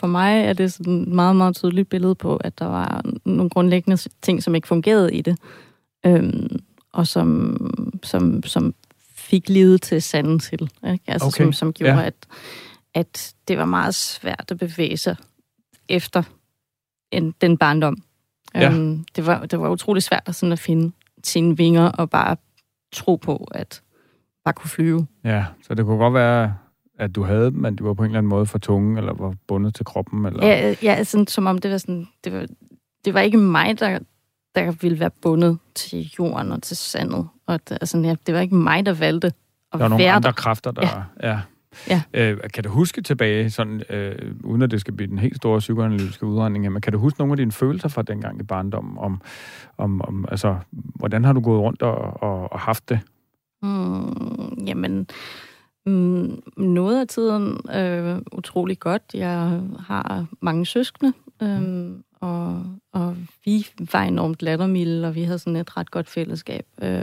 [0.00, 3.50] for mig er det sådan et meget, meget tydeligt billede på, at der var nogle
[3.50, 5.38] grundlæggende ting, som ikke fungerede i det,
[6.06, 6.48] øhm,
[7.00, 7.56] og som,
[8.02, 8.74] som, som
[9.14, 10.70] fik livet til sanden til.
[10.92, 11.04] Ikke?
[11.06, 12.06] Altså, Okay, som, som gjorde, ja.
[12.06, 12.14] at,
[12.94, 15.16] at det var meget svært at bevæge sig
[15.88, 16.22] efter
[17.10, 18.02] en, den barndom.
[18.54, 18.72] Ja.
[18.72, 20.92] Øhm, det, var, det var utrolig svært at, sådan at finde
[21.24, 22.36] sine vinger og bare
[22.92, 23.82] tro på, at
[24.44, 25.06] bare kunne flyve.
[25.24, 26.54] Ja, så det kunne godt være,
[26.98, 29.14] at du havde dem, men de var på en eller anden måde for tunge, eller
[29.14, 30.46] var bundet til kroppen, eller...
[30.46, 32.46] Ja, ja sådan, som om det var sådan, det var,
[33.04, 33.98] det var ikke mig, der,
[34.54, 37.28] der ville være bundet til jorden og til sandet.
[37.46, 39.34] Og det, altså, ja, det var ikke mig, der valgte at
[39.78, 40.34] Der er nogle være andre der.
[40.34, 41.06] kræfter, der...
[41.22, 41.28] Ja.
[41.30, 41.40] ja.
[41.88, 42.02] Ja.
[42.14, 45.58] Øh, kan du huske tilbage, sådan, øh, uden at det skal blive den helt store
[45.58, 48.98] psykoanalytiske udregning, her, men kan du huske nogle af dine følelser fra dengang i barndommen?
[48.98, 49.20] Om,
[49.78, 53.00] om, om, altså, hvordan har du gået rundt og, og, og haft det?
[53.62, 55.06] Mm, jamen,
[55.86, 59.02] mm, noget af tiden øh, utrolig godt.
[59.14, 65.56] Jeg har mange søskende, øh, og, og vi var enormt lattermilde, og vi havde sådan
[65.56, 66.66] et ret godt fællesskab.
[66.82, 67.02] Øh,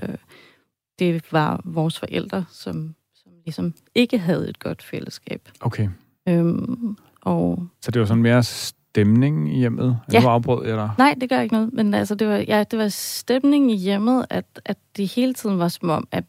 [0.99, 5.49] det var vores forældre, som, som ligesom ikke havde et godt fællesskab.
[5.59, 5.89] Okay.
[6.29, 9.99] Øhm, og Så det var sådan mere stemning i hjemmet?
[10.13, 10.21] Ja.
[10.21, 10.89] Nu afbrød jeg dig.
[10.97, 11.73] nej, det gør ikke noget.
[11.73, 15.59] Men altså, det var, ja, det var stemning i hjemmet, at, at det hele tiden
[15.59, 16.23] var som om, at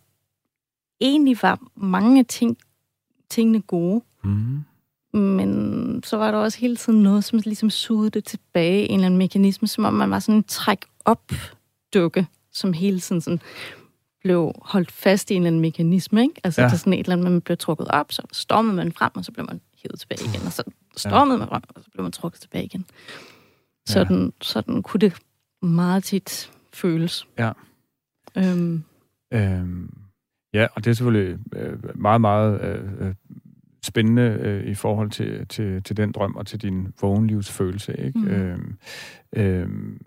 [1.01, 2.57] egentlig var mange ting,
[3.31, 4.61] tingene gode, Mm.
[5.19, 9.07] Men så var der også hele tiden noget, som ligesom sugede det tilbage, en eller
[9.07, 13.41] anden mekanisme, som om man var sådan en træk-op-dukke, som hele tiden sådan
[14.21, 16.35] blev holdt fast i en eller anden mekanisme, ikke?
[16.45, 16.65] Altså, Ja.
[16.65, 16.69] ja.
[16.69, 19.25] det er sådan et eller andet, man blev trukket op, så stormede man frem, og
[19.25, 20.63] så blev man hævet tilbage igen, og så
[20.97, 22.85] stormede man frem, og så blev man trukket tilbage igen.
[23.89, 25.15] Sådan, sådan kunne det
[25.63, 27.27] meget tit føles.
[27.39, 27.53] Ja.
[28.37, 28.85] Øhm,
[29.33, 29.95] Øhm,
[30.55, 33.15] ja, og det er selvfølgelig øh, meget, meget øh, øh,
[33.89, 37.97] spændende øh, i forhold til, til, til den drøm og til din vågenlivsfølelse.
[38.07, 38.19] Ikke?
[38.19, 38.29] Mhm.
[38.29, 38.75] Øhm,
[39.37, 40.01] øhm,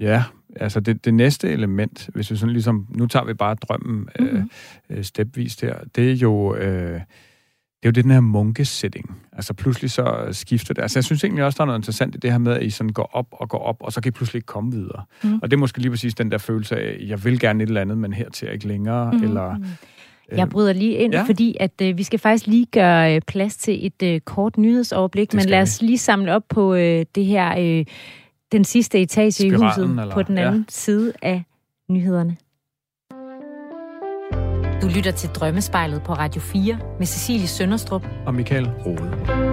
[0.00, 0.24] ja,
[0.56, 4.34] altså det, det næste element, hvis vi sådan ligesom, nu tager vi bare drømmen øh,
[4.34, 4.50] Mhm.
[4.90, 6.54] øh, stepvist her, det er jo...
[6.56, 7.00] Øh,
[7.82, 9.16] det er jo det, den her munkesætning.
[9.32, 10.82] Altså pludselig så skifter det.
[10.82, 12.70] Altså jeg synes egentlig også, der er noget interessant i det her med, at I
[12.70, 15.04] sådan går op og går op, og så kan I pludselig ikke komme videre.
[15.24, 15.34] Mm.
[15.42, 17.80] Og det er måske lige præcis den der følelse af, jeg vil gerne et eller
[17.80, 19.12] andet, men her til ikke længere.
[19.12, 19.22] Mhm.
[19.24, 19.56] Eller,
[20.36, 21.18] Jeg bryder lige ind, ja.
[21.20, 21.24] ja.
[21.26, 25.34] fordi at øh, vi skal faktisk lige gøre øh, plads til et øh, kort nyhedsoverblik,
[25.34, 25.62] men lad vi.
[25.62, 27.84] os lige samle op på øh, det her, øh,
[28.52, 30.46] den sidste etage i Spiralen, huset, eller- på den ja.
[30.46, 31.42] anden side af
[31.90, 32.36] nyhederne.
[34.82, 38.06] Du lytter til Drømmespejlet på Radio 4 med Cecilie Sønderstrup.
[38.26, 39.51] og Michael Rode.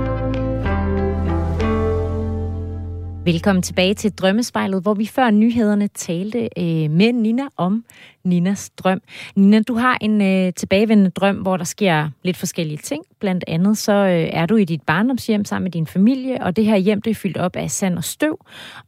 [3.29, 7.85] Velkommen tilbage til Drømmespejlet, hvor vi før nyhederne talte øh, med Nina om
[8.23, 9.01] Ninas drøm.
[9.35, 13.03] Nina, du har en øh, tilbagevendende drøm, hvor der sker lidt forskellige ting.
[13.19, 16.65] Blandt andet så øh, er du i dit barndomshjem sammen med din familie, og det
[16.65, 18.39] her hjem det er fyldt op af sand og støv.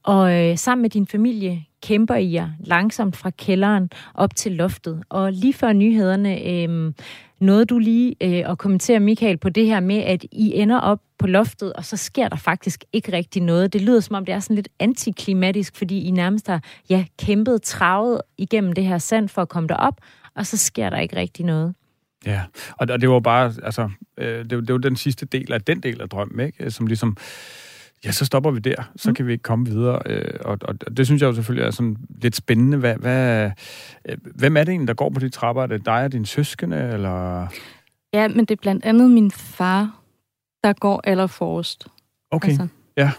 [0.04, 5.04] Og øh, sammen med din familie kæmper I jer langsomt fra kælderen op til loftet.
[5.10, 6.94] Og lige før nyhederne, øh,
[7.40, 11.00] nåede du lige øh, at kommentere, Michael, på det her med, at I ender op
[11.20, 13.74] på loftet, og så sker der faktisk ikke rigtig noget.
[13.74, 17.62] Det lyder som om, det er sådan lidt antiklimatisk, fordi I nærmest har ja, kæmpet,
[17.62, 20.02] travet igennem det her sand for at komme derop,
[20.36, 21.74] og så sker der ikke rigtig noget.
[22.26, 22.42] Ja,
[22.78, 26.02] og det var bare, altså, øh, det, det var den sidste del af den del
[26.02, 26.72] af drømmen, ikke?
[26.72, 27.18] Som ligesom,
[28.06, 29.16] ja, så stopper vi der, så mm.
[29.16, 30.02] kan vi ikke komme videre.
[30.06, 32.78] Øh, og, og det synes jeg jo selvfølgelig er sådan lidt spændende.
[32.78, 33.52] Hvad, hvad,
[34.06, 35.64] øh, hvem er det egentlig, der går på de trapper?
[35.64, 37.48] Er det dig og din søskende, eller...
[38.14, 40.02] Ja, men det er blandt andet min far,
[40.64, 41.88] der går allerforrest.
[42.32, 43.12] Okay, altså, ja.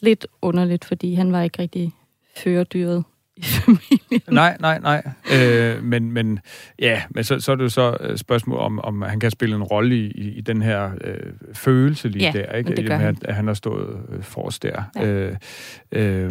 [0.00, 1.92] Lidt underligt, fordi han var ikke rigtig
[2.36, 3.04] førerdyret
[3.38, 4.22] i familien.
[4.40, 5.02] Nej, nej, nej.
[5.34, 6.38] Øh, men, men
[6.78, 9.56] ja, men så, så er det jo så et spørgsmål om, om han kan spille
[9.56, 12.76] en rolle i, i den her øh, følelse lige ja, der, ikke?
[12.76, 13.16] Det gør med, han.
[13.24, 14.82] at han har stået øh, forrest der.
[14.96, 15.06] Ja.
[15.06, 15.36] Øh,
[15.92, 16.30] øh,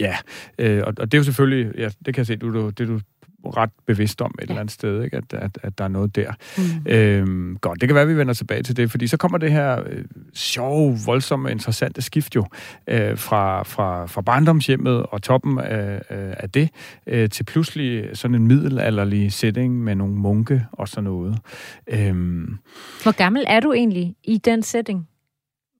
[0.00, 0.16] ja,
[0.58, 2.88] øh, og, og det er jo selvfølgelig, ja, det kan jeg se, du, du, det
[2.88, 3.00] du
[3.44, 4.44] ret bevidst om et ja.
[4.52, 5.16] eller andet sted, ikke?
[5.16, 6.32] At, at, at der er noget der.
[6.58, 6.92] Mm.
[6.92, 9.52] Øhm, godt, det kan være, at vi vender tilbage til det, fordi så kommer det
[9.52, 12.46] her øh, sjove, voldsomme, interessante skift jo
[12.86, 16.68] øh, fra, fra, fra barndomshjemmet og toppen af, øh, af det
[17.06, 21.38] øh, til pludselig sådan en middelalderlig setting med nogle munke og sådan noget.
[21.86, 22.58] Øhm,
[23.02, 25.08] Hvor gammel er du egentlig i den setting?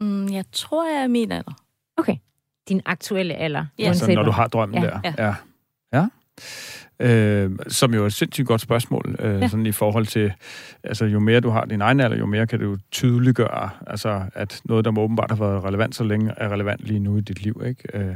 [0.00, 1.52] Mm, jeg tror, jeg er min alder.
[1.96, 2.16] Okay.
[2.68, 3.66] Din aktuelle alder.
[3.78, 3.84] Ja.
[3.88, 5.00] altså, når du har drømmen Ja, der.
[5.04, 5.26] ja.
[5.26, 5.34] ja.
[5.92, 6.06] ja.
[7.02, 9.48] Øh, som jo er et sindssygt godt spørgsmål, øh, Ja.
[9.48, 10.32] sådan i forhold til,
[10.84, 14.60] altså jo mere du har din egen alder, jo mere kan du tydeliggøre, altså at
[14.64, 17.42] noget, der må åbenbart har været relevant så længe, er relevant lige nu i dit
[17.42, 17.82] liv, ikke?
[17.98, 18.14] Øh,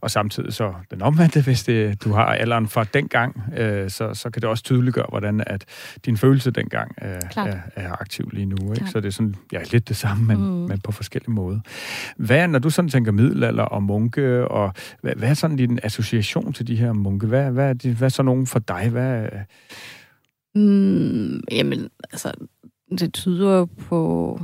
[0.00, 4.30] og samtidig så den omvendte, hvis det, du har alderen fra dengang, øh, så, så
[4.30, 5.64] kan det også tydeliggøre, hvordan at
[6.06, 7.48] din følelse dengang øh, Klart.
[7.48, 8.74] er, er aktiv lige nu, ikke?
[8.74, 8.90] Klart.
[8.90, 10.42] Så det er sådan, ja, lidt det samme, men, Mm.
[10.68, 11.60] men på forskellige måder.
[12.16, 14.72] Hvad, når du sådan tænker middelalder og munke, og
[15.02, 17.26] hvad, hvad er sådan din association til de her munke?
[17.26, 18.88] Hvad, hvad, er, de, hvad er så nogen for dig?
[18.90, 19.28] Hvad,
[20.54, 22.32] Mm, jamen, altså,
[22.98, 24.40] det tyder på...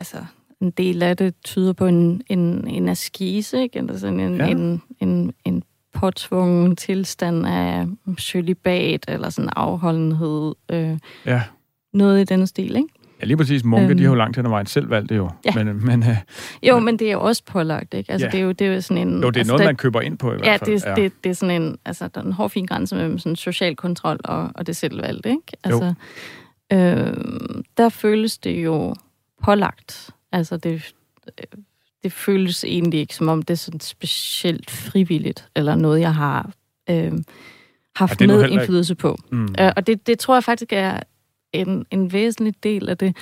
[0.00, 0.24] Altså,
[0.60, 3.78] en del af det tyder på en, en, en askese, ikke?
[3.78, 4.46] Eller sådan en, Ja.
[4.46, 7.86] en, en, en påtvungen tilstand af
[8.18, 10.54] celibat, eller sådan afholdenhed.
[10.70, 11.42] Øh, ja.
[11.92, 12.88] noget i den stil, ikke?
[13.20, 13.64] Ja, lige præcis.
[13.64, 13.96] Munke, Øhm.
[13.96, 15.30] de har jo langt hen ad vejen selv valgt det jo.
[15.44, 15.64] Ja.
[15.64, 16.16] Men, men øh,
[16.62, 18.12] Jo, men det er jo også pålagt, ikke?
[18.12, 18.30] Altså, Ja.
[18.30, 19.14] det er jo, det er jo sådan en...
[19.22, 20.70] jo, det er altså, noget, der- man køber ind på i Ja, hvert fald.
[20.80, 23.18] det, er- det, det er sådan en, altså, der er en hård fin grænse mellem
[23.18, 25.42] sådan social kontrol og, og det selvvalgte, ikke?
[25.64, 25.94] Altså,
[26.72, 27.14] øh,
[27.76, 28.94] der føles det jo
[29.44, 30.10] pålagt.
[30.32, 30.94] Altså, det,
[31.38, 31.44] øh,
[32.02, 36.50] det føles egentlig ikke, som om det er sådan specielt frivilligt, eller noget, jeg har
[36.90, 37.12] øh,
[37.96, 39.16] haft det nu med ikke- indflydelse på.
[39.32, 39.54] Mm.
[39.60, 41.00] Øh, og det, det tror jeg faktisk er
[41.52, 43.16] en, en væsentlig del af det,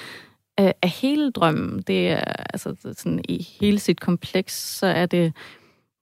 [0.56, 1.82] af, af hele drømmen.
[1.82, 5.32] Det er altså sådan i hele sit kompleks, så er det,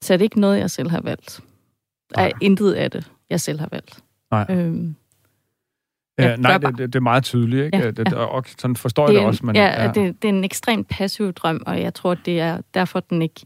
[0.02, 1.40] så er det ikke noget, jeg selv har valgt.
[2.14, 2.38] Der er Nej.
[2.40, 3.98] intet af det, jeg selv har valgt.
[4.30, 4.46] Nej.
[4.50, 4.96] Øhm,
[6.18, 7.78] Ja, Ja, nej, det, det, det er meget tydeligt, ikke?
[7.78, 8.16] Ja, det, ja.
[8.16, 9.46] Og sådan forstår det jeg det også.
[9.46, 13.00] Men, ja, Det, det er en ekstremt passiv drøm, og jeg tror, det er derfor,
[13.00, 13.40] den ikke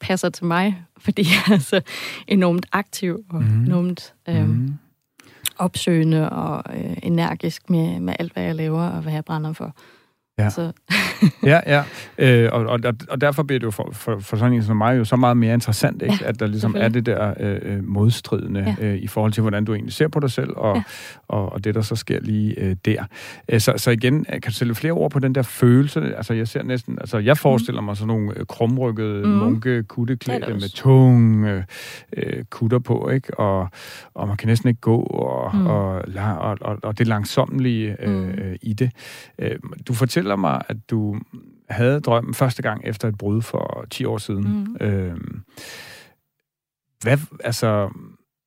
[0.00, 1.80] passer til mig, fordi jeg er så
[2.26, 3.64] enormt aktiv og mm.
[3.64, 4.74] enormt øhm, mm.
[5.58, 9.74] Opsøgende og øh, energisk med, med alt, hvad jeg laver og hvad jeg brænder for.
[10.38, 10.50] Ja.
[10.50, 10.72] Så,
[11.46, 11.82] Ja, ja.
[12.18, 14.98] Øh, og, og, og derfor bliver det jo for, for, for sådan en som mig
[14.98, 16.18] jo så meget mere interessant, ikke?
[16.20, 18.86] Ja, at der ligesom er det der øh, øh, modstridende Ja.
[18.86, 20.82] øh, i forhold til, hvordan du egentlig ser på dig selv, og, Ja.
[21.28, 23.04] og, og det, der så sker lige øh, der.
[23.48, 26.16] Øh, så, så igen, øh, kan du sætte flere ord på den der følelse?
[26.16, 29.30] Altså, jeg ser næsten, altså, jeg forestiller mig sådan nogle øh, krumrykkede Mhm.
[29.36, 29.82] munke,
[30.46, 31.64] det med tunge
[32.16, 33.40] øh, kutter på, ikke?
[33.40, 33.68] Og,
[34.14, 35.66] og man kan næsten ikke gå, og, Mm.
[35.66, 36.02] og,
[36.38, 38.56] og, og, og det langsomlige øh, Mm.
[38.62, 38.90] i det.
[39.38, 39.50] Øh,
[39.88, 41.20] du fortæller mig, at du
[41.68, 44.64] havde drømmen første gang efter et brud for 10 år siden.
[44.80, 44.86] Mm.
[44.86, 45.16] Øh,
[47.02, 47.90] hvad, altså,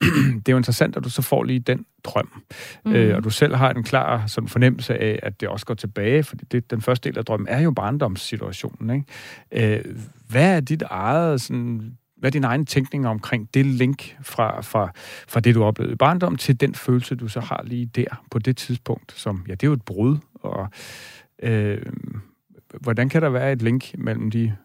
[0.45, 2.43] det er jo interessant, at du så får lige den drøm,
[2.85, 2.91] mm.
[2.91, 6.23] øh, og du selv har en klar sådan fornemmelse af, at det også går tilbage,
[6.23, 9.05] fordi det, den første del af drømmen er jo barndomssituationen.
[9.51, 9.75] Ikke?
[9.75, 9.95] Øh,
[10.29, 14.91] hvad er dit eget sådan, hvad er din egen tænkning omkring det link fra, fra,
[15.27, 18.39] fra det, du oplevede i barndom, til den følelse, du så har lige der, på
[18.39, 20.69] det tidspunkt, som, ja, det er jo et brud, og
[21.41, 21.93] øh,
[22.79, 24.55] hvordan kan der være et link mellem de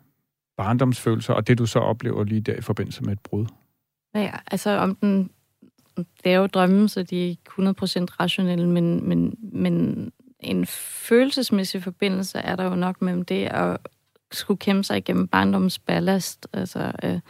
[0.57, 3.47] barndomsfølelser og det, du så oplever lige der i forbindelse med et brud?
[4.15, 5.31] Ja, altså om den...
[5.97, 7.61] Det er jo drømme, så de er ikke 100%
[8.21, 13.79] rationelle, men, men, men en følelsesmæssig forbindelse er der jo nok mellem det at
[14.33, 16.47] skulle kæmpe sig igennem barndommens ballast.
[16.53, 17.21] Altså, øh,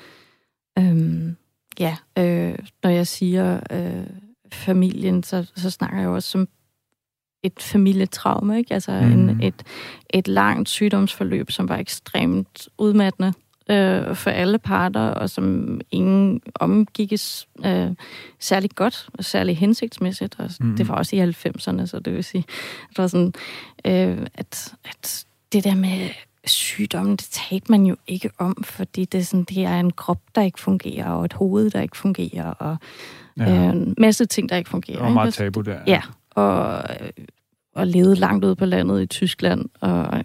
[0.79, 1.33] øh,
[1.81, 4.07] ja, øh, når jeg siger øh,
[4.53, 6.49] familien, så, så snakker jeg jo også som
[7.43, 8.75] et familietraume, ikke?
[8.75, 9.13] Altså Mhm.
[9.29, 9.63] en, et,
[10.11, 13.33] et langt sygdomsforløb, som var ekstremt udmattende
[13.71, 17.91] øh, for alle parter, og som ingen omgikkes øh,
[18.41, 20.35] særlig godt og særlig hensigtsmæssigt.
[20.39, 20.69] Og Mhm.
[20.71, 20.77] mm.
[20.77, 22.45] Det var også i 90'erne, så det vil sige,
[22.91, 23.33] at, var sådan,
[23.85, 26.09] øh, at, at det der med
[26.45, 30.21] sygdommen, det talte man jo ikke om, fordi det er, sådan, det er en krop,
[30.35, 32.77] der ikke fungerer, og et hoved, der ikke fungerer, og
[33.39, 33.51] Ja.
[33.53, 34.99] øh, en masse ting, der ikke fungerer.
[35.05, 35.15] Ikke?
[35.15, 35.79] meget Altså, tabu der.
[35.87, 36.01] Ja,
[36.37, 36.83] og,
[37.75, 40.25] og levede langt ude på landet i Tyskland, og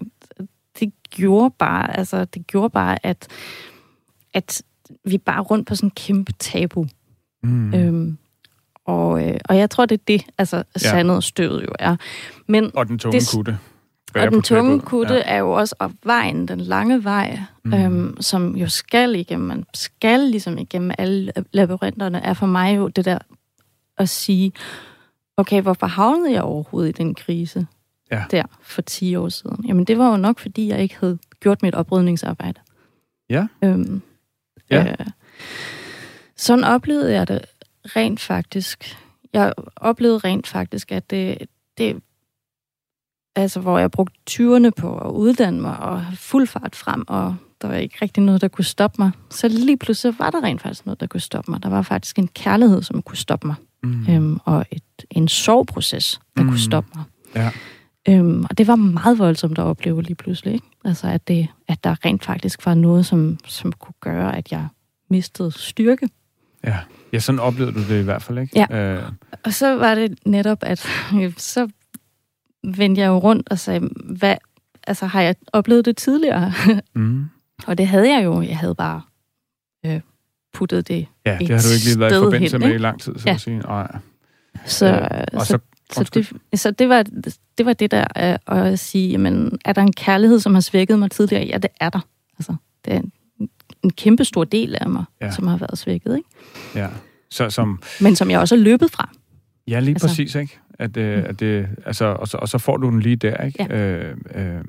[0.79, 3.27] det gjorde bare, altså, det gjorde bare, at,
[4.33, 4.61] at
[5.05, 6.85] vi bare rundt på sådan en kæmpe tabu.
[7.43, 7.73] Mm.
[7.73, 8.17] Øhm,
[8.85, 11.95] og, øh, og jeg tror, det er det, altså sandet og støvet jo er.
[12.47, 13.57] Men, Og den tunge det- kutte.
[14.15, 15.21] Og den tunge kutte ja.
[15.25, 17.73] er jo også op vejen, den lange vej, mm.
[17.73, 22.87] øhm, som jo skal igennem, man skal ligesom igennem alle labyrinterne, er for mig jo
[22.87, 23.17] det der
[23.97, 24.51] at sige,
[25.41, 27.67] okay, hvorfor havnede jeg overhovedet i den krise
[28.11, 28.23] Ja.
[28.31, 29.65] der for 10 år siden?
[29.67, 32.59] Jamen det var jo nok, fordi jeg ikke havde gjort mit oprydningsarbejde.
[33.29, 33.47] Ja.
[33.63, 34.01] Øhm,
[34.71, 34.87] Ja.
[34.99, 35.07] Øh,
[36.37, 37.41] sådan oplevede jeg det
[37.85, 38.97] rent faktisk.
[39.33, 41.37] Jeg oplevede rent faktisk, at det,
[41.77, 42.01] det
[43.35, 47.67] altså hvor jeg brugte 20'erne på at uddanne mig og fuld fart frem, og der
[47.67, 49.11] var ikke rigtig noget, der kunne stoppe mig.
[49.29, 51.63] Så lige pludselig var der rent faktisk noget, der kunne stoppe mig.
[51.63, 54.05] Der var faktisk en kærlighed, som kunne stoppe mig, Mm.
[54.09, 56.43] øhm, og et, en sorgproces, der.
[56.43, 56.49] Mm.
[56.49, 57.03] kunne stoppe mig.
[57.35, 57.51] Ja.
[58.09, 60.53] Øhm, og det var meget voldsomt at opleve lige pludselig.
[60.53, 60.65] Ikke?
[60.85, 64.67] Altså, at, det, at der rent faktisk var noget, som, som kunne gøre, at jeg
[65.09, 66.09] mistede styrke.
[66.63, 66.77] Ja.
[67.13, 68.65] ja, sådan oplevede du det i hvert fald, ikke?
[68.69, 68.95] Ja.
[68.95, 69.03] Øh,
[69.45, 70.79] Og så var det netop, at
[71.37, 71.69] så
[72.63, 74.35] vendte jeg jo rundt og sagde, hvad,
[74.87, 76.53] altså har jeg oplevet det tidligere?
[76.95, 77.25] mm.
[77.67, 78.41] og det havde jeg jo.
[78.41, 79.01] Jeg havde bare
[79.85, 80.01] øh,
[80.53, 81.07] puttet det.
[81.25, 83.13] Ja, det Et har du ikke lige været i forbindelse hen, med i lang tid,
[83.17, 83.33] så Ja.
[83.33, 83.57] at sige.
[83.59, 83.91] Nej.
[84.65, 85.59] Så, Øh, og så,
[85.93, 87.03] så, det, så det, var,
[87.57, 90.99] det var det der øh, at sige, jamen, er der en kærlighed, som har svækket
[90.99, 91.45] mig tidligere?
[91.45, 91.99] Ja, det er der.
[92.39, 93.11] Altså, det er en,
[93.83, 95.31] en kæmpe stor del af mig, ja.
[95.31, 96.15] som har været svækket.
[96.17, 96.29] Ikke?
[96.75, 96.87] ja.
[97.29, 99.09] Så, som, Men som jeg også er løbet fra.
[99.67, 100.57] ja, lige Altså- præcis, ikke?
[100.79, 103.63] At, øh, at det, altså, og, så, og så får du den lige der, ikke?
[103.69, 103.77] Ja.
[103.77, 104.61] Øh, øh,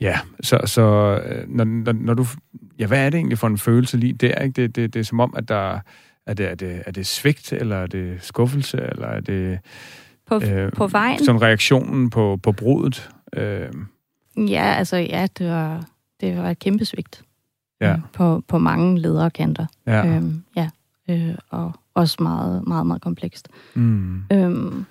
[0.00, 0.82] ja, så, så
[1.26, 2.26] øh, når, når, når du...
[2.78, 4.62] Ja, hvad er det egentlig for en følelse lige der, ikke?
[4.62, 5.78] Det, det, det er som om, at der...
[6.26, 9.58] Er det, er, det, er det svigt, eller er det skuffelse, eller er det
[10.26, 11.24] På, Øh, øh, på vejen.
[11.24, 13.10] sådan reaktionen på, på brudet?
[13.32, 13.68] Øh,
[14.36, 15.84] Ja, altså, ja, det var,
[16.20, 17.22] det var et kæmpe svigt.
[17.80, 17.92] Ja.
[17.92, 19.66] øh, På, på mange lederkanter.
[19.86, 20.06] ja.
[20.06, 20.70] Øhm, ja.
[21.10, 23.48] Øh, og også meget, meget, meget komplekst.
[23.74, 24.22] Mm.
[24.32, 24.84] Øhm,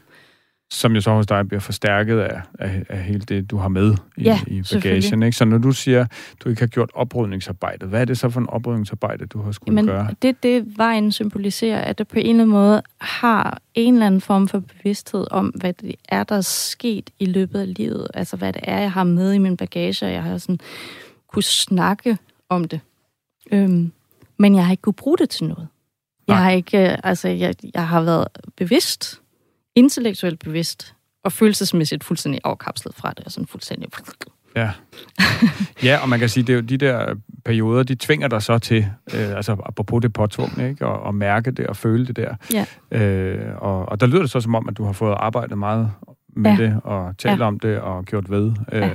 [0.71, 3.95] som jo så hos dig bliver forstærket af, af, af hele det, du har med
[4.17, 5.23] i, Ja, i bagagen.
[5.23, 5.38] Ikke?
[5.38, 6.06] Så når du siger,
[6.43, 9.75] du ikke har gjort oprydningsarbejdet, hvad er det så for en oprydningsarbejde, du har skulle
[9.75, 10.08] Men gøre?
[10.21, 14.21] det, det vejen symboliserer, at det på en eller anden måde har en eller anden
[14.21, 18.08] form for bevidsthed om, hvad det er, der er sket i løbet af livet.
[18.13, 20.60] Altså, hvad det er, jeg har med i min bagage, og jeg har sådan
[21.27, 22.17] kunne snakke
[22.49, 22.80] om det.
[23.51, 23.91] Øhm,
[24.38, 25.67] men jeg har ikke kunne bruge det til noget.
[26.27, 26.43] Jeg Nej.
[26.43, 28.27] har ikke, øh, altså, jeg, jeg har været
[28.58, 29.21] bevidst,
[29.77, 33.89] intellektuelt bevidst, og følelsesmæssigt fuldstændig afkapslet fra det, og sådan fuldstændig...
[34.55, 34.71] Ja.
[35.83, 38.59] ja, og man kan sige, det er jo de der perioder, de tvinger dig så
[38.59, 40.87] til, øh, altså apropos det påtvungne, ikke?
[40.87, 42.35] Og, og mærke det og føle det der.
[42.53, 42.65] Ja.
[42.91, 45.91] Øh, og, og der lyder det så som om, at du har fået arbejdet meget
[46.38, 46.58] med Ja.
[46.63, 47.45] det, og talt Ja.
[47.45, 48.52] om det, og gjort ved.
[48.71, 48.91] Øh, Ja.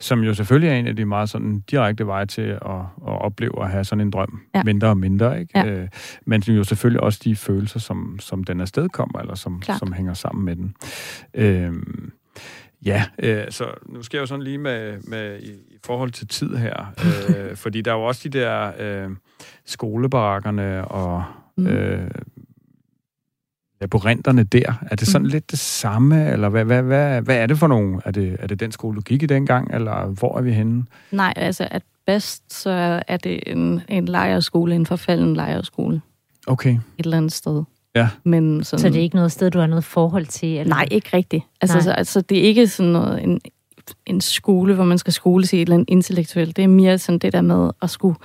[0.00, 2.58] Som jo selvfølgelig er en af de meget sådan direkte veje til at,
[3.06, 4.40] at opleve at have sådan en drøm.
[4.54, 4.62] Ja.
[4.62, 5.58] Mindre og mindre, ikke?
[5.58, 5.66] Ja.
[5.66, 5.88] Øh,
[6.26, 9.78] men jo selvfølgelig også de følelser, som, som den afsted kommer, eller som, Klart.
[9.78, 10.74] som hænger sammen med den.
[11.34, 11.72] Øh,
[12.84, 16.28] Ja, øh, så nu skal jeg jo sådan lige med, med i, i forhold til
[16.28, 16.92] tid her,
[17.50, 19.10] øh, fordi der er jo også de der øh,
[19.66, 21.24] skolebarakkerne og
[21.56, 21.66] Mm.
[21.66, 22.10] øh,
[23.80, 24.72] labyrinterne der.
[24.90, 25.30] Er det sådan Mm.
[25.30, 28.00] lidt det samme, eller hvad, hvad, hvad, hvad er det for nogen?
[28.04, 30.84] Er det, er det den skole, du gik i dengang, eller hvor er vi henne?
[31.10, 36.00] Nej, altså at bedst, så er det en, en lejerskole, en forfalden lejerskole
[36.46, 36.70] Okay.
[36.98, 37.62] et eller andet sted.
[37.94, 38.08] Ja.
[38.24, 40.48] Men sådan, Så det er ikke noget sted, du har noget forhold til?
[40.48, 40.74] Eller?
[40.74, 41.44] Nej, ikke rigtigt.
[41.60, 41.82] Altså, Nej.
[41.84, 43.40] så, altså, det er ikke sådan noget, en,
[44.06, 46.56] en skole, hvor man skal skole sig et eller andet intellektuelt.
[46.56, 48.16] Det er mere sådan det der med at skulle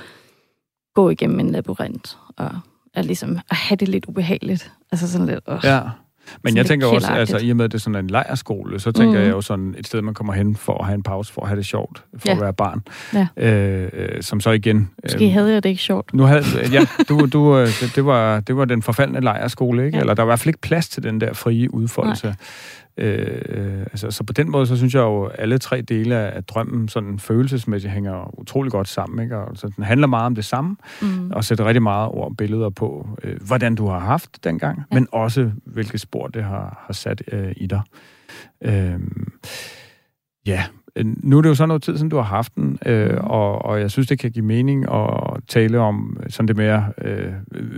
[0.93, 2.49] gå igennem en labyrint og
[2.93, 4.71] at ligesom at have det lidt ubehageligt.
[4.95, 5.39] Altså sådan lidt...
[5.49, 5.59] Øh.
[5.63, 5.79] Ja.
[6.43, 8.79] Men Sådan jeg tænker også, altså i og med, at det er sådan en lejerskole,
[8.79, 9.23] så tænker Mhm.
[9.25, 11.47] jeg jo sådan et sted, man kommer hen for at have en pause, for at
[11.47, 12.35] have det sjovt, for Ja.
[12.35, 12.81] at være barn.
[13.13, 13.27] Ja.
[13.37, 14.89] Øh, øh, som så igen...
[15.03, 16.13] Måske havde jeg det ikke sjovt.
[16.13, 19.97] Nu havde, ja, du, du, øh, det, det, var, det var den forfaldende lejerskole, ikke?
[19.97, 20.01] Ja.
[20.01, 22.27] Eller der var i hvert fald ikke plads til den der frie udfoldelse.
[22.27, 22.33] Øh,
[22.97, 26.43] øh, altså, så på den måde, så synes jeg jo, at alle tre dele af
[26.43, 29.23] drømmen sådan følelsesmæssigt hænger utrolig godt sammen.
[29.23, 29.37] Ikke?
[29.37, 31.31] Og, så den handler meget om det samme, Mm.
[31.31, 34.95] og sætter rigtig meget ord og billeder på, øh, hvordan du har haft dengang, ja.
[34.95, 37.81] Men også hvilke spor det har, har sat øh, i dig.
[38.63, 38.99] Øh,
[40.47, 40.63] Ja,
[40.95, 43.17] øh, nu er det jo så noget tid, siden du har haft den, øh, Mm.
[43.23, 45.09] og, og jeg synes, det kan give mening at
[45.47, 47.33] tale om sådan det mere, øh,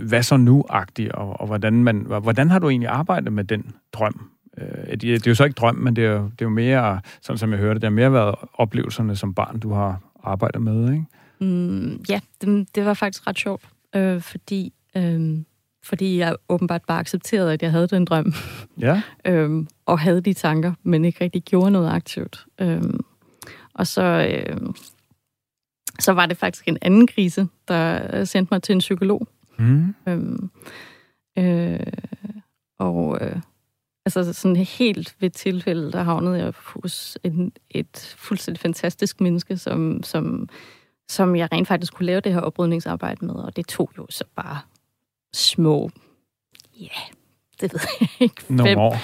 [0.08, 4.30] hvad så nu-agtigt, og, og hvordan, man, hvordan har du egentlig arbejdet med den drøm?
[4.60, 6.48] Øh, det, det er jo så ikke drøm, men det er, jo- det er jo
[6.48, 10.62] mere, sådan som jeg hørte, det har mere været oplevelserne som barn, du har arbejdet
[10.62, 11.04] med, ikke?
[11.40, 13.62] Mm, ja, det, det var faktisk ret sjovt,
[13.96, 15.38] øh, fordi, øh,
[15.84, 18.32] fordi jeg åbenbart bare accepterede, at jeg havde den drøm,
[18.80, 22.46] Ja, øh, og havde de tanker, men ikke rigtig gjorde noget aktivt.
[22.60, 22.82] Øh,
[23.74, 24.56] og så, øh,
[26.00, 29.28] så var det faktisk en anden krise, der øh, sendte mig til en psykolog.
[29.58, 29.94] mm.
[30.08, 30.50] Øhm,
[31.38, 31.80] øh,
[32.78, 33.36] og øh,
[34.16, 40.02] altså sådan helt ved tilfælde, der havnede jeg hos en, et fuldstændig fantastisk menneske, som,
[40.02, 40.48] som,
[41.08, 44.24] som jeg rent faktisk kunne lave det her oprydningsarbejde med, og det tog jo så
[44.36, 44.58] bare
[45.32, 45.90] små,
[46.80, 47.12] ja, yeah,
[47.60, 48.96] det ved jeg ikke, nogle fem, år.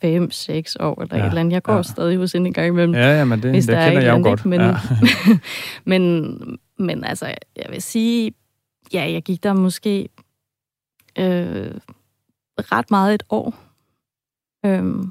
[0.00, 1.52] fem, seks år eller Ja, et eller andet.
[1.52, 1.82] Jeg går ja.
[1.82, 4.02] stadig hos hende en gang imellem Ja, ja, men det, hvis det der er kender
[4.02, 4.40] jeg jo godt.
[4.46, 4.76] andet, ja.
[5.90, 7.26] men, men altså,
[7.56, 8.32] jeg vil sige,
[8.92, 10.08] ja, jeg gik der måske
[11.18, 11.70] øh,
[12.58, 13.65] ret meget et år.
[14.66, 15.10] Øhm,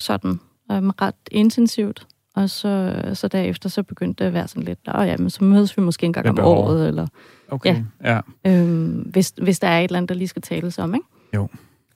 [0.00, 0.40] sådan,
[0.72, 2.06] øhm, ret intensivt.
[2.34, 5.44] Og så, så derefter så begyndte det at være sådan lidt, åh ja, men så
[5.44, 7.06] mødes vi måske en gang om året, eller
[7.50, 8.20] Okay, ja.
[8.46, 11.06] øhm, hvis, hvis der er et eller andet, der lige skal tales om, ikke?
[11.34, 11.48] Jo.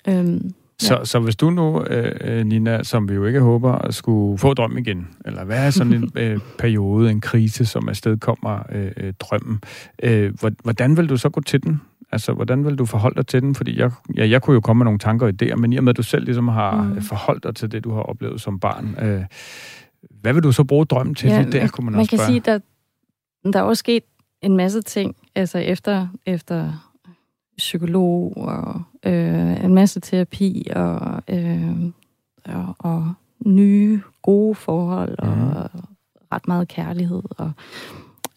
[0.09, 4.55] Øhm, Så, så hvis du nu, øh, Nina, som vi jo ikke håber, skulle få
[4.55, 9.13] drøm igen, eller hvad er sådan en øh, periode, en krise, som afstedkommer øh, øh,
[9.21, 9.61] drømmen,
[10.03, 11.81] øh, hvor- hvordan vil du så gå til den?
[12.13, 13.55] Altså, hvordan vil du forholde dig til den?
[13.55, 15.85] Fordi jeg, ja, jeg kunne jo komme med nogle tanker og idéer, men i og
[15.85, 16.89] med, at du selv ligesom har Mm.
[16.91, 17.03] mm.
[17.03, 19.25] forholdt dig til det, du har oplevet som barn, øh,
[20.21, 21.31] hvad vil du så bruge drømmen til?
[21.31, 22.27] Ja, det der kunne man, man kan spørge.
[22.27, 22.59] sige, der,
[23.53, 24.03] der er også sket
[24.43, 26.73] en masse ting, altså efter, efter
[27.59, 31.73] psykolog og øh, en masse terapi og, øh,
[32.45, 33.13] og, og
[33.47, 35.83] nye gode forhold og Mhm.
[36.33, 37.23] ret meget kærlighed.
[37.39, 37.51] Og,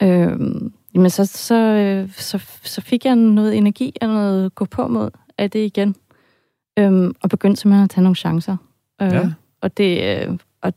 [0.03, 0.39] øh,
[0.95, 5.09] jamen så, så, øh, så, så fik jeg noget energi og noget gå på mod
[5.37, 5.95] af det igen.
[6.79, 8.57] Øh, og begyndte simpelthen at tage nogle chancer.
[9.01, 9.29] Øh, Ja.
[9.61, 10.73] Og det, øh, og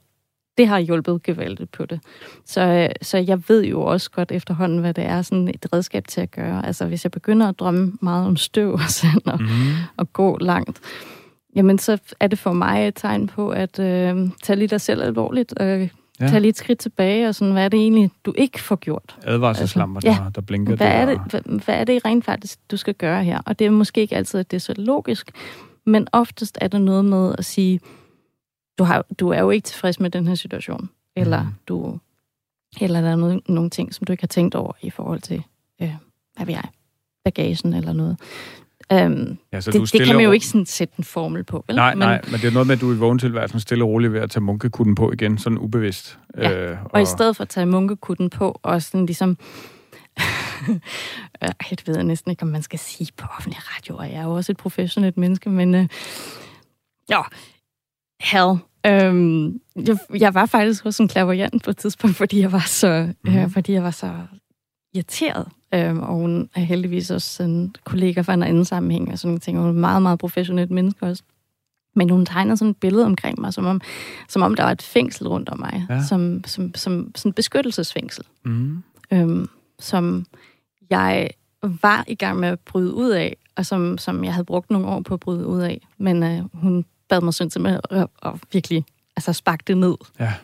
[0.58, 2.00] det har hjulpet gevaldigt på det.
[2.44, 6.06] Så, øh, så jeg ved jo også godt efterhånden, hvad det er sådan et redskab
[6.08, 6.66] til at gøre.
[6.66, 9.48] Altså hvis jeg begynder at drømme meget om støv og sand og, Mm.
[9.96, 10.80] og gå langt,
[11.56, 15.02] jamen så er det for mig et tegn på at øh, tage lige dig selv
[15.02, 15.88] alvorligt og
[16.20, 16.24] ja.
[16.24, 16.30] Ja.
[16.30, 19.18] tage lige et skridt tilbage og sådan, hvad er det egentlig, du ikke får gjort?
[19.22, 20.76] Advarselslamper, Altså, der, der blinker.
[20.76, 21.12] Hvad er, der.
[21.24, 23.40] det, hvad, hvad er det rent faktisk, du skal gøre her?
[23.46, 25.30] Og det er måske ikke altid, at det er så logisk,
[25.86, 27.80] men oftest er det noget med at sige,
[28.78, 31.52] du, har, du er jo ikke tilfreds med den her situation, eller Mhm.
[31.68, 31.98] du
[32.80, 35.42] eller der er noget, nogle ting, som du ikke har tænkt over i forhold til,
[35.82, 35.94] øh,
[36.36, 36.64] hvad ved jeg,
[37.24, 38.16] bagagen eller noget.
[38.93, 41.45] Um, Ja, så det, du det kan man jo og- ikke sådan sætte en formel
[41.45, 41.76] på, vel?
[41.76, 44.12] Nej, men, nej, men det er noget med, at du i vågentilværelsen stille og roligt
[44.12, 46.18] ved at tage munkekutten på igen, sådan ubevidst.
[46.39, 49.39] Ja, Øh, Og i stedet for at tage munkekutten på, og sådan ligesom...
[51.41, 54.14] Ej, det ved jeg næsten ikke, om man skal sige på offentlig radio, og jeg
[54.20, 55.74] er jo også et professionelt menneske, men...
[55.74, 55.89] Øh,
[57.11, 57.20] ja,
[58.20, 58.59] hell.
[58.86, 63.09] Øhm, jeg, jeg var faktisk hos en klaverjant på et tidspunkt, fordi jeg var så,
[63.24, 63.30] mm.
[63.30, 63.51] øh, Mhm.
[63.51, 64.12] fordi jeg var så
[64.95, 65.49] irriteret.
[65.74, 69.40] Øhm, og hun er heldigvis også en kollega fra en anden sammenhæng, og sådan nogle
[69.40, 69.58] ting.
[69.58, 71.22] Hun er et meget, meget professionelt menneske også.
[71.94, 73.80] Men hun tegnede sådan et billede omkring mig, som om,
[74.28, 75.86] som om der var et fængsel rundt om mig.
[75.90, 76.02] Ja.
[76.02, 78.24] Som, som, som sådan et beskyttelsesfængsel.
[78.44, 78.82] Mm.
[79.12, 79.48] Øhm,
[79.78, 80.26] som
[80.90, 81.30] jeg
[81.62, 84.86] var i gang med at bryde ud af, og som, som jeg havde brugt nogle
[84.86, 85.86] år på at bryde ud af.
[85.98, 88.84] Men øh, hun bad mig sådan simpelthen at, at virkelig
[89.16, 89.94] altså sparke det ned.
[90.20, 90.34] Ja.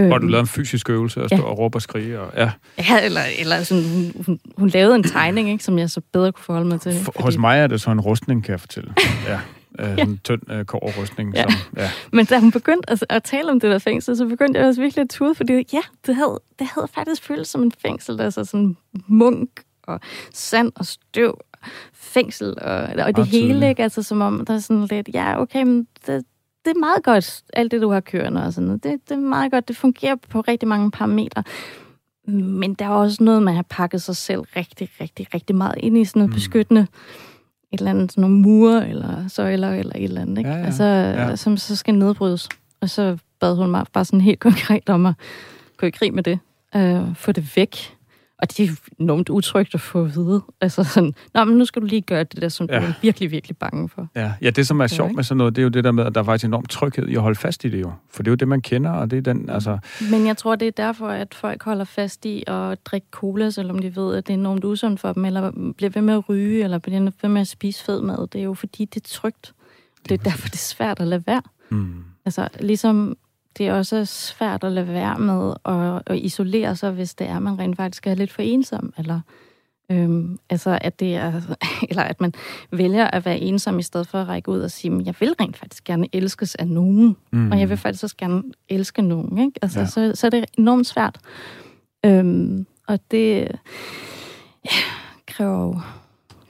[0.00, 1.42] Øhm, Hvor du lavede en fysisk øvelse og stå Ja.
[1.42, 2.20] og råbe og skrige.
[2.20, 2.50] Og, ja.
[2.78, 6.32] Ja, eller, eller sådan, hun, hun, hun lavede en tegning, ikke, som jeg så bedre
[6.32, 6.94] kunne forholde mig til.
[7.04, 8.94] For, hos mig er det så en rustning, kan jeg fortælle.
[9.28, 9.40] Ja.
[9.78, 10.02] Øh, ja.
[10.04, 11.34] En tynd øh, kårrustning.
[11.34, 11.42] Ja.
[11.42, 11.90] Som, ja.
[12.12, 14.80] Men da hun begyndte at, at tale om det der fængsel, så begyndte jeg også
[14.80, 18.20] virkelig at tude, fordi ja, det havde, det havde faktisk føltes som en fængsel.
[18.20, 18.76] Altså sådan
[19.06, 19.48] munk
[19.82, 20.00] og
[20.34, 21.38] sand og støv,
[21.94, 23.82] fængsel og, og det Meget hele, ikke?
[23.82, 26.24] Altså som om, der er sådan lidt, ja, okay, men det,
[26.64, 28.84] det er meget godt, alt det, du har kørende og sådan noget.
[28.84, 31.42] Det, det er meget godt, det fungerer på rigtig mange parametre.
[32.28, 35.98] Men der er også noget at have pakket sig selv rigtig, rigtig, rigtig meget ind
[35.98, 36.34] i sådan noget mm.
[36.34, 36.86] beskyttende
[37.72, 40.50] et eller andet, sådan nogle mure eller søjler eller et eller andet, ikke?
[40.50, 41.36] Ja, ja, Altså, ja.
[41.36, 42.48] som så skal nedbrydes.
[42.80, 45.14] Og så bad hun mig bare sådan helt konkret om at
[45.76, 46.38] gå i krig med det.
[46.76, 47.96] Øh, få det væk.
[48.42, 50.42] Og det er enormt utrygt at få at vide.
[50.60, 52.78] Altså sådan, Nå, men nu skal du lige gøre det der, som ja.
[52.80, 54.08] Du er virkelig, virkelig bange for.
[54.16, 54.32] Ja.
[54.42, 55.16] ja, det som er Ja, sjovt ikke?
[55.16, 57.08] med sådan noget, det er jo det der med, at der er faktisk enormt tryghed
[57.08, 57.92] i at holde fast i det jo.
[58.10, 59.78] For det er jo det, man kender, og det er den, altså...
[60.10, 63.78] Men jeg tror, det er derfor, at folk holder fast i at drikke cola, selvom
[63.78, 66.64] de ved, at det er enormt usundt for dem, eller bliver ved med at ryge,
[66.64, 68.26] eller bliver ved med at spise fed mad.
[68.32, 69.54] Det er jo fordi, det er trygt.
[70.08, 71.42] Det er derfor, det er svært at lade være.
[71.70, 71.94] Mm.
[72.24, 73.16] Altså, ligesom
[73.58, 77.36] det er også svært at lade være med at, at isolere sig, hvis det er,
[77.36, 79.20] at man rent faktisk er lidt for ensom, eller
[79.90, 81.32] øhm, altså at det er,
[81.90, 82.32] eller at man
[82.70, 85.56] vælger at være ensom, i stedet for at række ud og sige, jeg vil rent
[85.56, 87.52] faktisk gerne elskes af nogen, mm.
[87.52, 89.58] og jeg vil faktisk også gerne elske nogen, ikke?
[89.62, 89.86] Altså, ja.
[89.86, 91.18] så, så er det enormt svært.
[92.06, 93.48] Øhm, og det
[94.64, 94.70] ja,
[95.26, 95.80] kræver jo,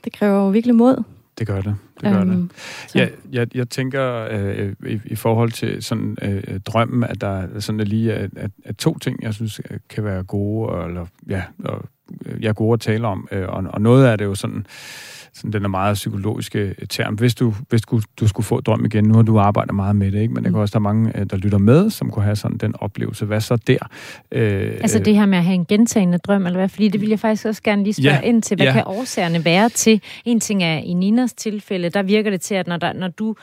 [0.03, 1.03] det kræver jo virkelig mod.
[1.37, 1.75] Det gør det.
[2.03, 2.95] Det gør øhm, det.
[2.95, 7.59] Ja, jeg, jeg tænker øh, i, i forhold til sådan øh, drømmen, at der er
[7.59, 11.85] sådan lige at, at, at to ting, jeg synes kan være gode, eller ja, og,
[12.39, 14.65] jeg er gode at tale om, øh, og, og noget af det er jo sådan
[15.33, 17.15] sådan den er meget psykologiske term.
[17.15, 20.11] Hvis du, hvis du, du skulle få drøm igen, nu har du arbejdet meget med
[20.11, 20.33] det, ikke?
[20.33, 20.53] men der mm.
[20.53, 23.25] kan også der er mange, øh, der lytter med, som kunne have sådan den oplevelse.
[23.25, 23.77] Hvad så der?
[24.31, 26.69] Øh, altså det her med at have en gentagende drøm, eller hvad?
[26.69, 28.57] Fordi det vil jeg faktisk også gerne lige spørge ja, ind til.
[28.57, 28.73] Hvad ja.
[28.73, 30.01] kan årsagerne være til?
[30.25, 33.35] En ting er i Ninas tilfælde, der virker det til, at når, der, når du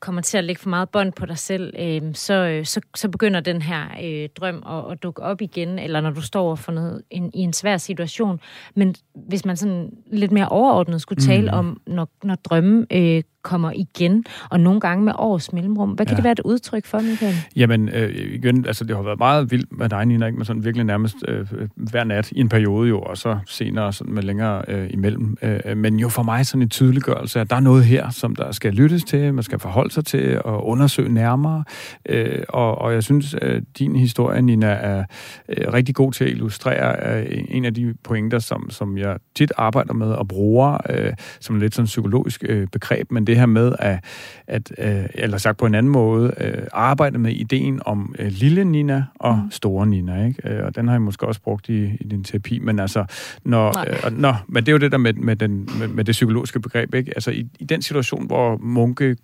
[0.00, 3.08] kommer til at lægge for meget bånd på dig selv, øh, så, øh, så, så
[3.08, 6.72] begynder den her øh, drøm at, at dukke op igen, eller når du står for
[6.72, 8.40] noget en, i en svær situation.
[8.74, 11.58] Men hvis man sådan lidt mere overordnet skulle tale tale mm.
[11.58, 15.90] om, når, når drømme øh, kommer igen, og nogle gange med års mellemrum.
[15.90, 16.16] Hvad kan ja.
[16.16, 17.34] det være et udtryk for, Michael?
[17.56, 20.38] Jamen, øh, igen, altså det har været meget vildt med dig, Nina, ikke?
[20.38, 21.46] med sådan virkelig nærmest øh,
[21.76, 25.36] hver nat i en periode jo, og så senere sådan med længere øh, imellem.
[25.42, 28.52] Øh, men jo for mig sådan en tydeliggørelse, at der er noget her, som der
[28.52, 31.64] skal lyttes til, man skal forholde sig til og undersøge nærmere.
[32.08, 35.04] Øh, og, og jeg synes, at din historie, Nina, er
[35.48, 39.52] øh, rigtig god til at illustrere øh, en af de pointer, som, som jeg tit
[39.56, 43.72] arbejder med og bruger øh, som lidt sådan psykologisk øh, begreb, men det her med
[43.78, 44.04] at,
[44.46, 48.64] at øh, eller sagt på en anden måde, øh, arbejde med ideen om øh, lille
[48.64, 49.50] Nina og mm.
[49.50, 50.48] store Nina, ikke?
[50.48, 53.04] Øh, og den har jeg måske også brugt i, i din terapi, men altså,
[53.44, 56.12] når, øh, når, men det er jo det der med, med, den, med, med det
[56.12, 57.12] psykologiske begreb, ikke?
[57.14, 59.16] Altså, i, i den situation, hvor munke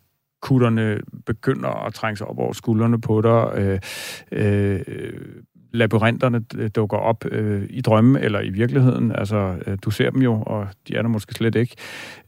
[0.43, 3.79] kutterne begynder at trænge sig op over skuldrene på dig, øh,
[4.33, 4.81] øh,
[5.75, 9.12] labyrinterne dukker op øh, i drømme eller i virkeligheden.
[9.12, 11.77] Altså, øh, du ser dem jo, og de er der måske slet ikke.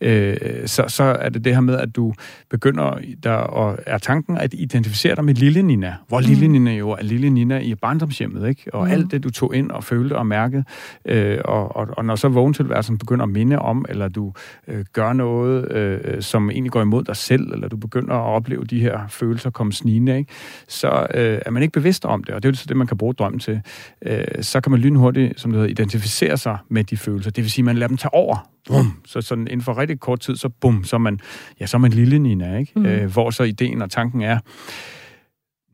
[0.01, 0.36] Øh,
[0.66, 2.12] så, så er det det her med, at du
[2.51, 5.94] begynder, der og er tanken at identificere dig med lille Nina.
[6.09, 6.26] Hvor mm.
[6.26, 8.74] lille Nina jo er lille Nina i barndomshjemmet, ikke?
[8.74, 8.92] Og mm.
[8.92, 10.64] alt det, du tog ind og følte og mærkede.
[11.05, 14.32] Øh, og, og, og når så vågentilværelsen begynder at minde om, eller du
[14.68, 18.64] øh, gør noget, øh, som egentlig går imod dig selv, eller du begynder at opleve
[18.64, 20.32] de her følelser komme snigende, ikke?
[20.68, 22.34] så øh, er man ikke bevidst om det.
[22.34, 23.61] Og det er jo så det, man kan bruge drøm frem til,
[24.03, 27.30] øh, så kan man lynhurtigt, som det hedder, identificere sig med de følelser.
[27.30, 28.51] Det vil sige, at man lader dem tage over.
[28.68, 29.03] Bum.
[29.07, 31.20] Så sådan inden for rigtig kort tid, så bum, så er man,
[31.61, 32.72] ja, så er man lille Nina, ikke?
[32.76, 32.87] Mm.
[32.87, 34.39] Øh, hvor så ideen og tanken er,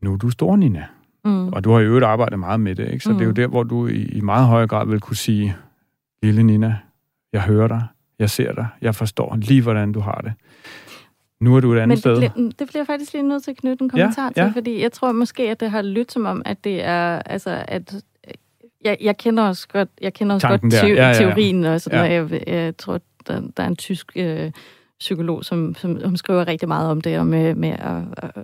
[0.01, 0.85] nu er du stor Nina.
[1.25, 1.47] Mm.
[1.47, 3.03] Og du har jo øvrigt arbejdet meget med det, ikke?
[3.03, 3.17] Så mm.
[3.17, 5.55] det er jo der, hvor du i, i meget højere grad vil kunne sige,
[6.23, 6.77] lille Nina,
[7.33, 7.83] jeg hører dig,
[8.19, 10.33] jeg ser dig, jeg forstår lige, hvordan du har det.
[11.43, 12.17] Nu er du et andet Men sted.
[12.17, 14.47] Bliver, det bliver jeg faktisk lige nødt til at knytte en kommentar ja, ja.
[14.47, 17.65] til, fordi jeg tror måske, at det har lyttet som om, at det er, altså,
[17.67, 18.03] at
[18.83, 21.13] jeg, jeg kender også godt, jeg kender også godt te- ja, ja, ja.
[21.13, 22.21] teorien, og sådan ja.
[22.21, 24.51] jeg, jeg tror, der, der er en tysk øh,
[24.99, 28.43] psykolog, som, som, som skriver rigtig meget om det, og med, med at, at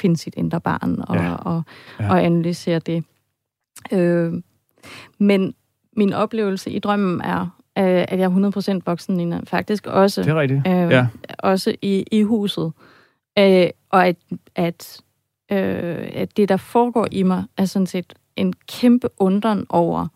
[0.00, 1.34] finde sit indre barn og, ja.
[1.34, 1.62] og,
[2.00, 2.10] ja.
[2.10, 3.04] og analysere det.
[3.92, 4.32] Øh,
[5.18, 5.54] men
[5.96, 9.40] min oplevelse i drømmen er, øh, at jeg er 100% voksen, Nina.
[9.44, 10.22] Faktisk også.
[10.22, 11.06] Det er rigtigt, øh, ja.
[11.38, 12.72] Også i, i huset.
[13.38, 14.16] Øh, og at,
[14.56, 15.00] at,
[15.52, 20.06] øh, at det, der foregår i mig, er sådan set en kæmpe undren over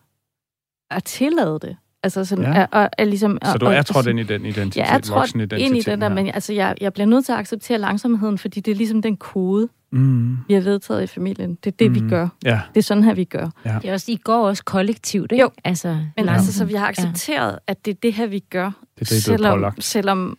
[0.91, 1.77] at tillade det.
[2.03, 2.67] Altså sådan, ja.
[2.73, 5.77] er, er ligesom, så du er trådt ind i den identitet, jeg er trådt ind
[5.77, 8.71] i den der, men altså, jeg, jeg bliver nødt til at acceptere langsomheden, fordi det
[8.71, 10.37] er ligesom den kode, mm.
[10.49, 11.55] vi har vedtaget i familien.
[11.55, 11.95] Det er det, mm.
[11.95, 12.29] vi gør.
[12.45, 12.61] Ja.
[12.75, 13.51] Det er sådan her, vi gør.
[13.65, 13.79] Ja.
[13.83, 15.43] Det er også, I går også kollektivt, ikke?
[15.43, 16.33] Jo, altså, men ja.
[16.33, 17.59] altså, så vi har accepteret, ja.
[17.67, 18.65] at det er det her, vi gør.
[18.65, 20.39] Det er det, selvom, selvom,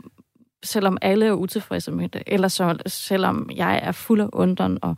[0.64, 4.95] selvom alle er utilfredse med det, eller så, selvom jeg er fuld af undren og,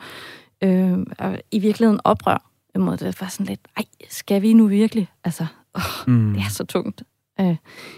[0.64, 2.52] øh, og i virkeligheden oprør.
[2.80, 5.10] Mod det var sådan lidt, ej, skal vi nu virkelig?
[5.24, 5.46] Altså,
[5.76, 6.34] åh, mm.
[6.34, 7.04] det er så tungt.
[7.40, 7.56] Øh,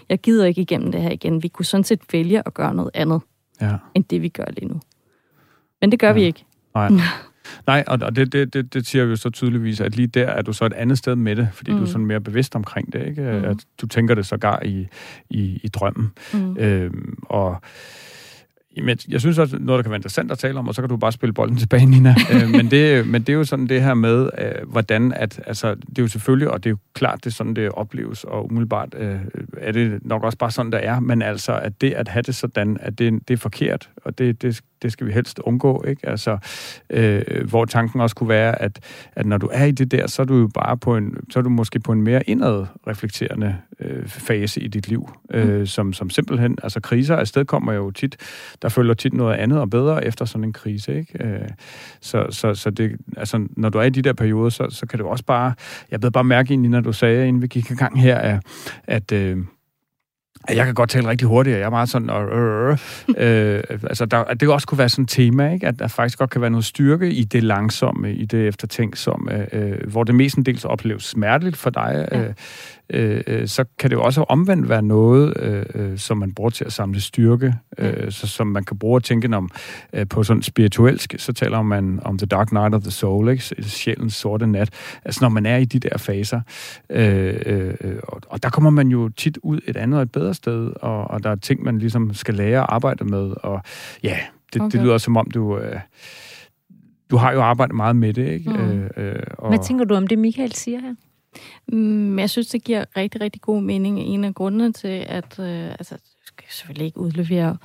[0.08, 1.42] jeg gider ikke igennem det her igen.
[1.42, 3.22] Vi kunne sådan set vælge at gøre noget andet,
[3.60, 3.76] ja.
[3.94, 4.80] end det vi gør lige nu.
[5.80, 6.12] Men det gør ja.
[6.12, 6.44] vi ikke.
[6.78, 7.06] Nej.
[7.66, 10.52] Nej, og det, det, det, det siger jo så tydeligvis, at lige der er du
[10.52, 11.76] så et andet sted med det, fordi mm.
[11.76, 11.92] du er mm.
[11.92, 13.22] sådan mere bevidst omkring det, ikke?
[13.22, 13.44] Mm.
[13.44, 14.86] At du tænker det sågar i,
[15.30, 16.12] i, i drømmen.
[16.32, 16.56] Mm.
[16.58, 17.56] Øhm, og
[18.82, 20.88] men jeg synes også, noget, der kan være interessant at tale om, og så kan
[20.88, 22.14] du bare spille bolden tilbage, Nina.
[22.32, 25.74] øh, men, det, men det er jo sådan det her med, øh, hvordan at, altså,
[25.74, 28.44] det er jo selvfølgelig, og det er jo klart, det er sådan, det opleves, og
[28.44, 29.20] umiddelbart øh,
[29.56, 32.34] er det nok også bare sådan, der er, men altså, at det at have det
[32.34, 36.08] sådan, at det, det er forkert, og det, det det skal vi helst undgå, ikke?
[36.08, 36.38] Altså,
[36.90, 38.80] øh, hvor tanken også kunne være, at,
[39.12, 41.38] at når du er i det der, så er du jo bare på en, så
[41.38, 45.66] er du måske på en mere indad reflekterende øh, fase i dit liv, øh, mm.
[45.66, 48.16] som, som simpelthen, altså kriser afsted kommer jo tit,
[48.62, 51.24] der følger tit noget andet og bedre efter sådan en krise, ikke?
[51.24, 51.48] Øh,
[52.00, 54.98] så, så, så det, altså, når du er i de der perioder, så, så kan
[54.98, 55.52] jo også bare,
[55.90, 58.40] jeg ved bare mærke egentlig, når du sagde, inden vi gik i gang her, at,
[58.86, 59.38] at øh,
[60.56, 62.10] jeg kan godt tale rigtig hurtigt, og jeg er meget sådan...
[62.10, 65.66] Øh, øh, øh, altså, der, at det også kunne være sådan et tema, ikke?
[65.66, 69.90] at der faktisk godt kan være noget styrke i det langsomme, i det eftertænksomme, øh,
[69.90, 72.08] hvor det mestendels opleves smerteligt for dig.
[72.12, 72.20] Ja.
[72.20, 72.34] Øh,
[72.90, 76.50] Øh, øh, så kan det jo også omvendt være noget, øh, øh, som man bruger
[76.50, 79.50] til at samle styrke, øh, så, som man kan bruge at tænke om
[79.92, 83.42] øh, på sådan spirituelsk, så taler man om the dark night of the soul, ikke?
[83.62, 84.70] sjælens sorte nat.
[85.04, 86.40] Altså når man er i de der faser,
[86.90, 90.34] øh, øh, og, og der kommer man jo tit ud et andet og et bedre
[90.34, 93.62] sted, og, og der er ting, man ligesom skal lære at arbejde med, og
[94.02, 94.18] ja,
[94.52, 94.70] det, okay.
[94.72, 95.58] det lyder som om du...
[95.58, 95.80] Øh,
[97.10, 98.50] du har jo arbejdet meget med det, ikke?
[98.50, 98.56] Mm.
[98.56, 99.48] Øh, øh, og...
[99.48, 100.94] Hvad tænker du om det, Michael siger her?
[101.68, 104.00] Mm, jeg synes, det giver rigtig, rigtig god mening.
[104.00, 105.38] En af grundene til, at...
[105.38, 107.56] Øh, altså, jeg skal selvfølgelig ikke udlevere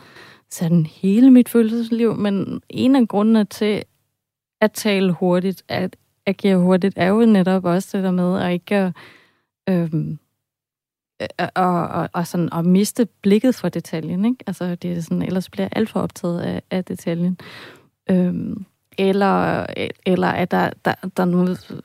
[0.50, 3.84] sådan hele mit følelsesliv, men en af grundene til
[4.62, 5.96] at tale hurtigt, at
[6.26, 8.94] agere hurtigt, er jo netop også det der med at ikke...
[9.70, 10.20] Øhm,
[11.22, 14.26] øh, og, og, og, sådan, at miste blikket for detaljen.
[14.26, 14.44] Ikke?
[14.48, 17.38] Altså, det er sådan, ellers bliver jeg alt for optaget af, af detaljen.
[18.10, 18.66] Øhm,
[18.98, 19.66] eller,
[20.06, 21.82] eller at der, der, der er noget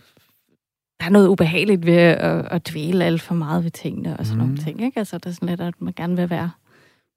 [1.00, 4.40] der er noget ubehageligt ved at, at dvæle alt for meget ved tingene og sådan
[4.40, 4.46] mm.
[4.46, 4.84] nogle ting.
[4.84, 4.98] Ikke?
[4.98, 6.50] Altså, det er sådan lidt, at man gerne vil være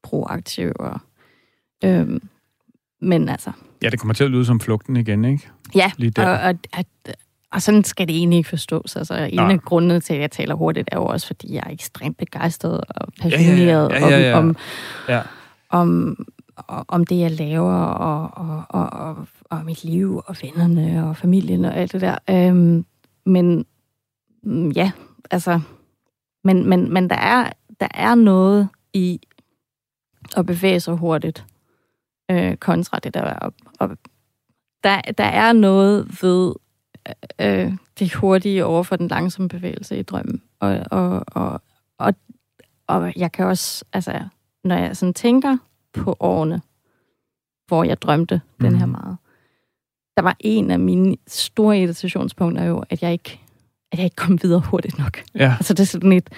[0.04, 0.72] proaktiv.
[0.76, 1.00] Og,
[1.84, 2.22] øhm,
[3.02, 3.52] men altså...
[3.84, 5.50] Ja, det kommer til at lyde som flugten igen, ikke?
[5.76, 6.28] Ja, Lige der.
[6.28, 6.86] Og, og, og,
[7.52, 8.96] og sådan skal det egentlig ikke forstås.
[8.96, 9.52] Altså, en Nej.
[9.52, 12.82] af grundene til, at jeg taler hurtigt, er jo også, fordi jeg er ekstremt begejstret
[12.88, 14.18] og passioneret ja, ja, ja.
[14.18, 14.38] Ja, ja, ja.
[14.38, 14.56] om,
[15.10, 15.22] ja.
[15.70, 16.18] om,
[16.68, 21.18] om, om det, jeg laver, og, og, og, og, og mit liv, og vennerne, og
[21.18, 22.18] familien, og alt det der.
[22.30, 22.86] Øhm,
[23.26, 23.66] men
[24.44, 24.92] mm, ja,
[25.32, 25.62] altså,
[26.44, 29.22] men, men, men der, er, der er noget i
[30.38, 31.46] at bevæge sig hurtigt
[32.32, 33.34] øh, kontra det der.
[33.34, 33.98] Og, og
[34.84, 36.54] der, der er noget ved
[37.42, 40.42] øh, det hurtige over for den langsomme bevægelse i drømmen.
[40.60, 41.62] Og, og, og,
[41.98, 42.14] og,
[42.88, 44.24] og jeg kan også, altså,
[44.64, 45.58] når jeg sådan tænker
[45.94, 46.62] på årene,
[47.68, 48.66] hvor jeg drømte mm.
[48.66, 48.92] den her mhm.
[48.92, 49.18] meget,
[50.22, 53.40] der var en af mine store irritationspunkter jo, at jeg ikke,
[53.92, 55.22] at jeg ikke kom videre hurtigt nok.
[55.36, 55.56] Ja.
[55.60, 56.30] Altså det er sådan et,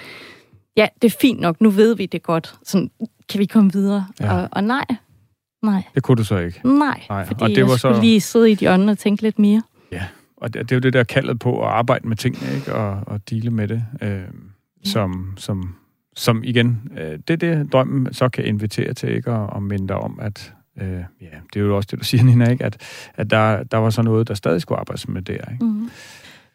[0.77, 2.55] ja, det er fint nok, nu ved vi det godt.
[2.63, 2.91] Sådan,
[3.29, 4.07] kan vi komme videre?
[4.19, 4.33] Ja.
[4.33, 4.85] Og, og nej,
[5.63, 5.83] nej.
[5.95, 6.67] Det kunne du så ikke?
[6.67, 7.25] Nej, nej.
[7.25, 8.01] fordi og det jeg var skulle så...
[8.01, 9.61] lige sidde i de ånden og tænke lidt mere.
[9.91, 10.05] Ja,
[10.37, 12.75] og det, det er jo det der kaldet på at arbejde med tingene, ikke?
[12.75, 14.25] Og, og dele med det, øh, ja.
[14.83, 15.75] som, som,
[16.15, 19.31] som igen, øh, det er det, drømmen så kan invitere til, ikke?
[19.31, 22.23] Og, og minde dig om, at øh, ja, det er jo også det, du siger,
[22.23, 22.65] Nina, ikke?
[22.65, 22.81] At,
[23.15, 25.33] at der, der var så noget, der stadig skulle arbejdes med der.
[25.33, 25.65] Ikke?
[25.65, 25.89] Mm-hmm.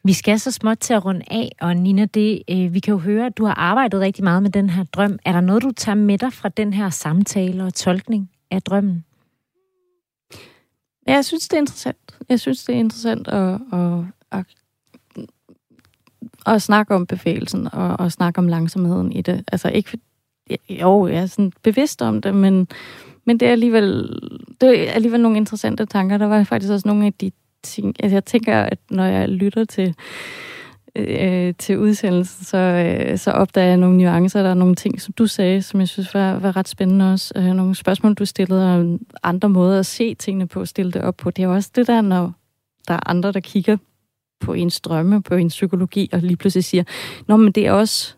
[0.04, 2.98] Vi skal så småt til at runde af, og Nina, det, øh, vi kan jo
[2.98, 5.18] høre, at du har arbejdet rigtig meget med den her drøm.
[5.24, 9.04] Er der noget, du tager med dig fra den her samtale og tolkning af drømmen?
[11.06, 12.18] Ja, jeg synes, det er interessant.
[12.28, 14.44] Jeg synes, det er interessant at, at, at,
[16.46, 19.44] at snakke om bevægelsen og at snakke om langsomheden i det.
[19.52, 19.98] Altså ikke,
[20.70, 22.68] jo, jeg er sådan bevidst om det, men,
[23.28, 24.18] men det er alligevel,
[24.60, 26.18] det er alligevel nogle interessante tanker.
[26.18, 27.30] Der var faktisk også nogle af de
[27.62, 29.94] ting, altså jeg tænker, at når jeg lytter til,
[30.96, 34.42] øh, til udsendelsen, så, øh, så opdager jeg nogle nuancer.
[34.42, 37.32] Der er nogle ting, som du sagde, som jeg synes var, var ret spændende også.
[37.36, 41.16] Øh, nogle spørgsmål, du stillede, og andre måder at se tingene på, stille det op
[41.16, 41.30] på.
[41.30, 42.32] Det er også det der, når
[42.88, 43.76] der er andre, der kigger
[44.40, 46.84] på ens drømme, på ens psykologi, og lige pludselig siger,
[47.26, 48.14] Nå, men det er også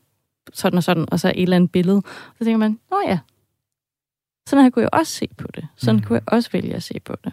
[0.52, 2.02] sådan og sådan, og så et eller andet billede.
[2.38, 3.18] Så tænker man, nå ja,
[4.50, 5.68] sådan her kunne jeg også se på det.
[5.76, 6.02] Sådan mm.
[6.02, 7.32] kunne jeg også vælge at se på det.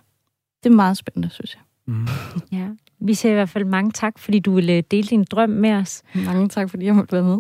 [0.64, 1.62] Det er meget spændende, synes jeg.
[1.88, 2.08] Mm.
[2.52, 2.68] Ja,
[3.00, 6.04] vi siger i hvert fald mange tak, fordi du ville dele din drøm med os.
[6.16, 7.38] Mange tak, fordi jeg måtte være med.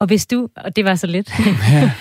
[0.00, 1.32] Og hvis du, og det var så lidt,
[1.72, 1.92] ja.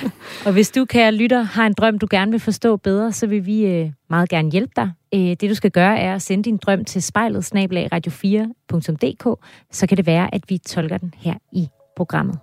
[0.45, 3.45] og hvis du, kære lytter, har en drøm, du gerne vil forstå bedre, så vil
[3.45, 4.91] vi øh, meget gerne hjælpe dig.
[5.13, 9.97] Øh, det, du skal gøre, er at sende din drøm til spejlet radio4.dk, så kan
[9.97, 12.39] det være, at vi tolker den her i programmet.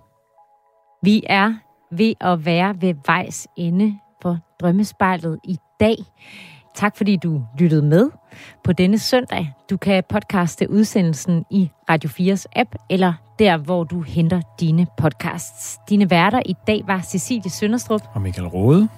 [1.03, 1.53] Vi er
[1.91, 5.95] ved at være ved vejs ende for Drømmespejlet i dag.
[6.75, 8.09] Tak fordi du lyttede med
[8.63, 9.53] på denne søndag.
[9.69, 15.79] Du kan podcaste udsendelsen i Radio 4's app, eller der, hvor du henter dine podcasts.
[15.89, 18.01] Dine værter i dag var Cecilie Sønderstrup.
[18.13, 18.89] Og Michael Rode.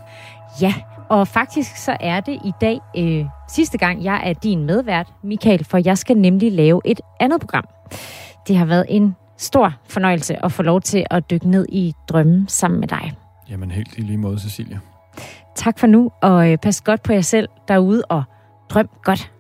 [0.61, 0.73] Ja,
[1.09, 5.65] og faktisk så er det i dag øh, sidste gang, jeg er din medvært, Michael,
[5.65, 7.65] for jeg skal nemlig lave et andet program.
[8.47, 12.47] Det har været en stor fornøjelse at få lov til at dykke ned i drømmen
[12.47, 13.13] sammen med dig.
[13.49, 14.79] Jamen helt i lige måde, Cecilia.
[15.55, 18.23] Tak for nu, og øh, pas godt på jer selv derude, og
[18.69, 19.31] drøm godt.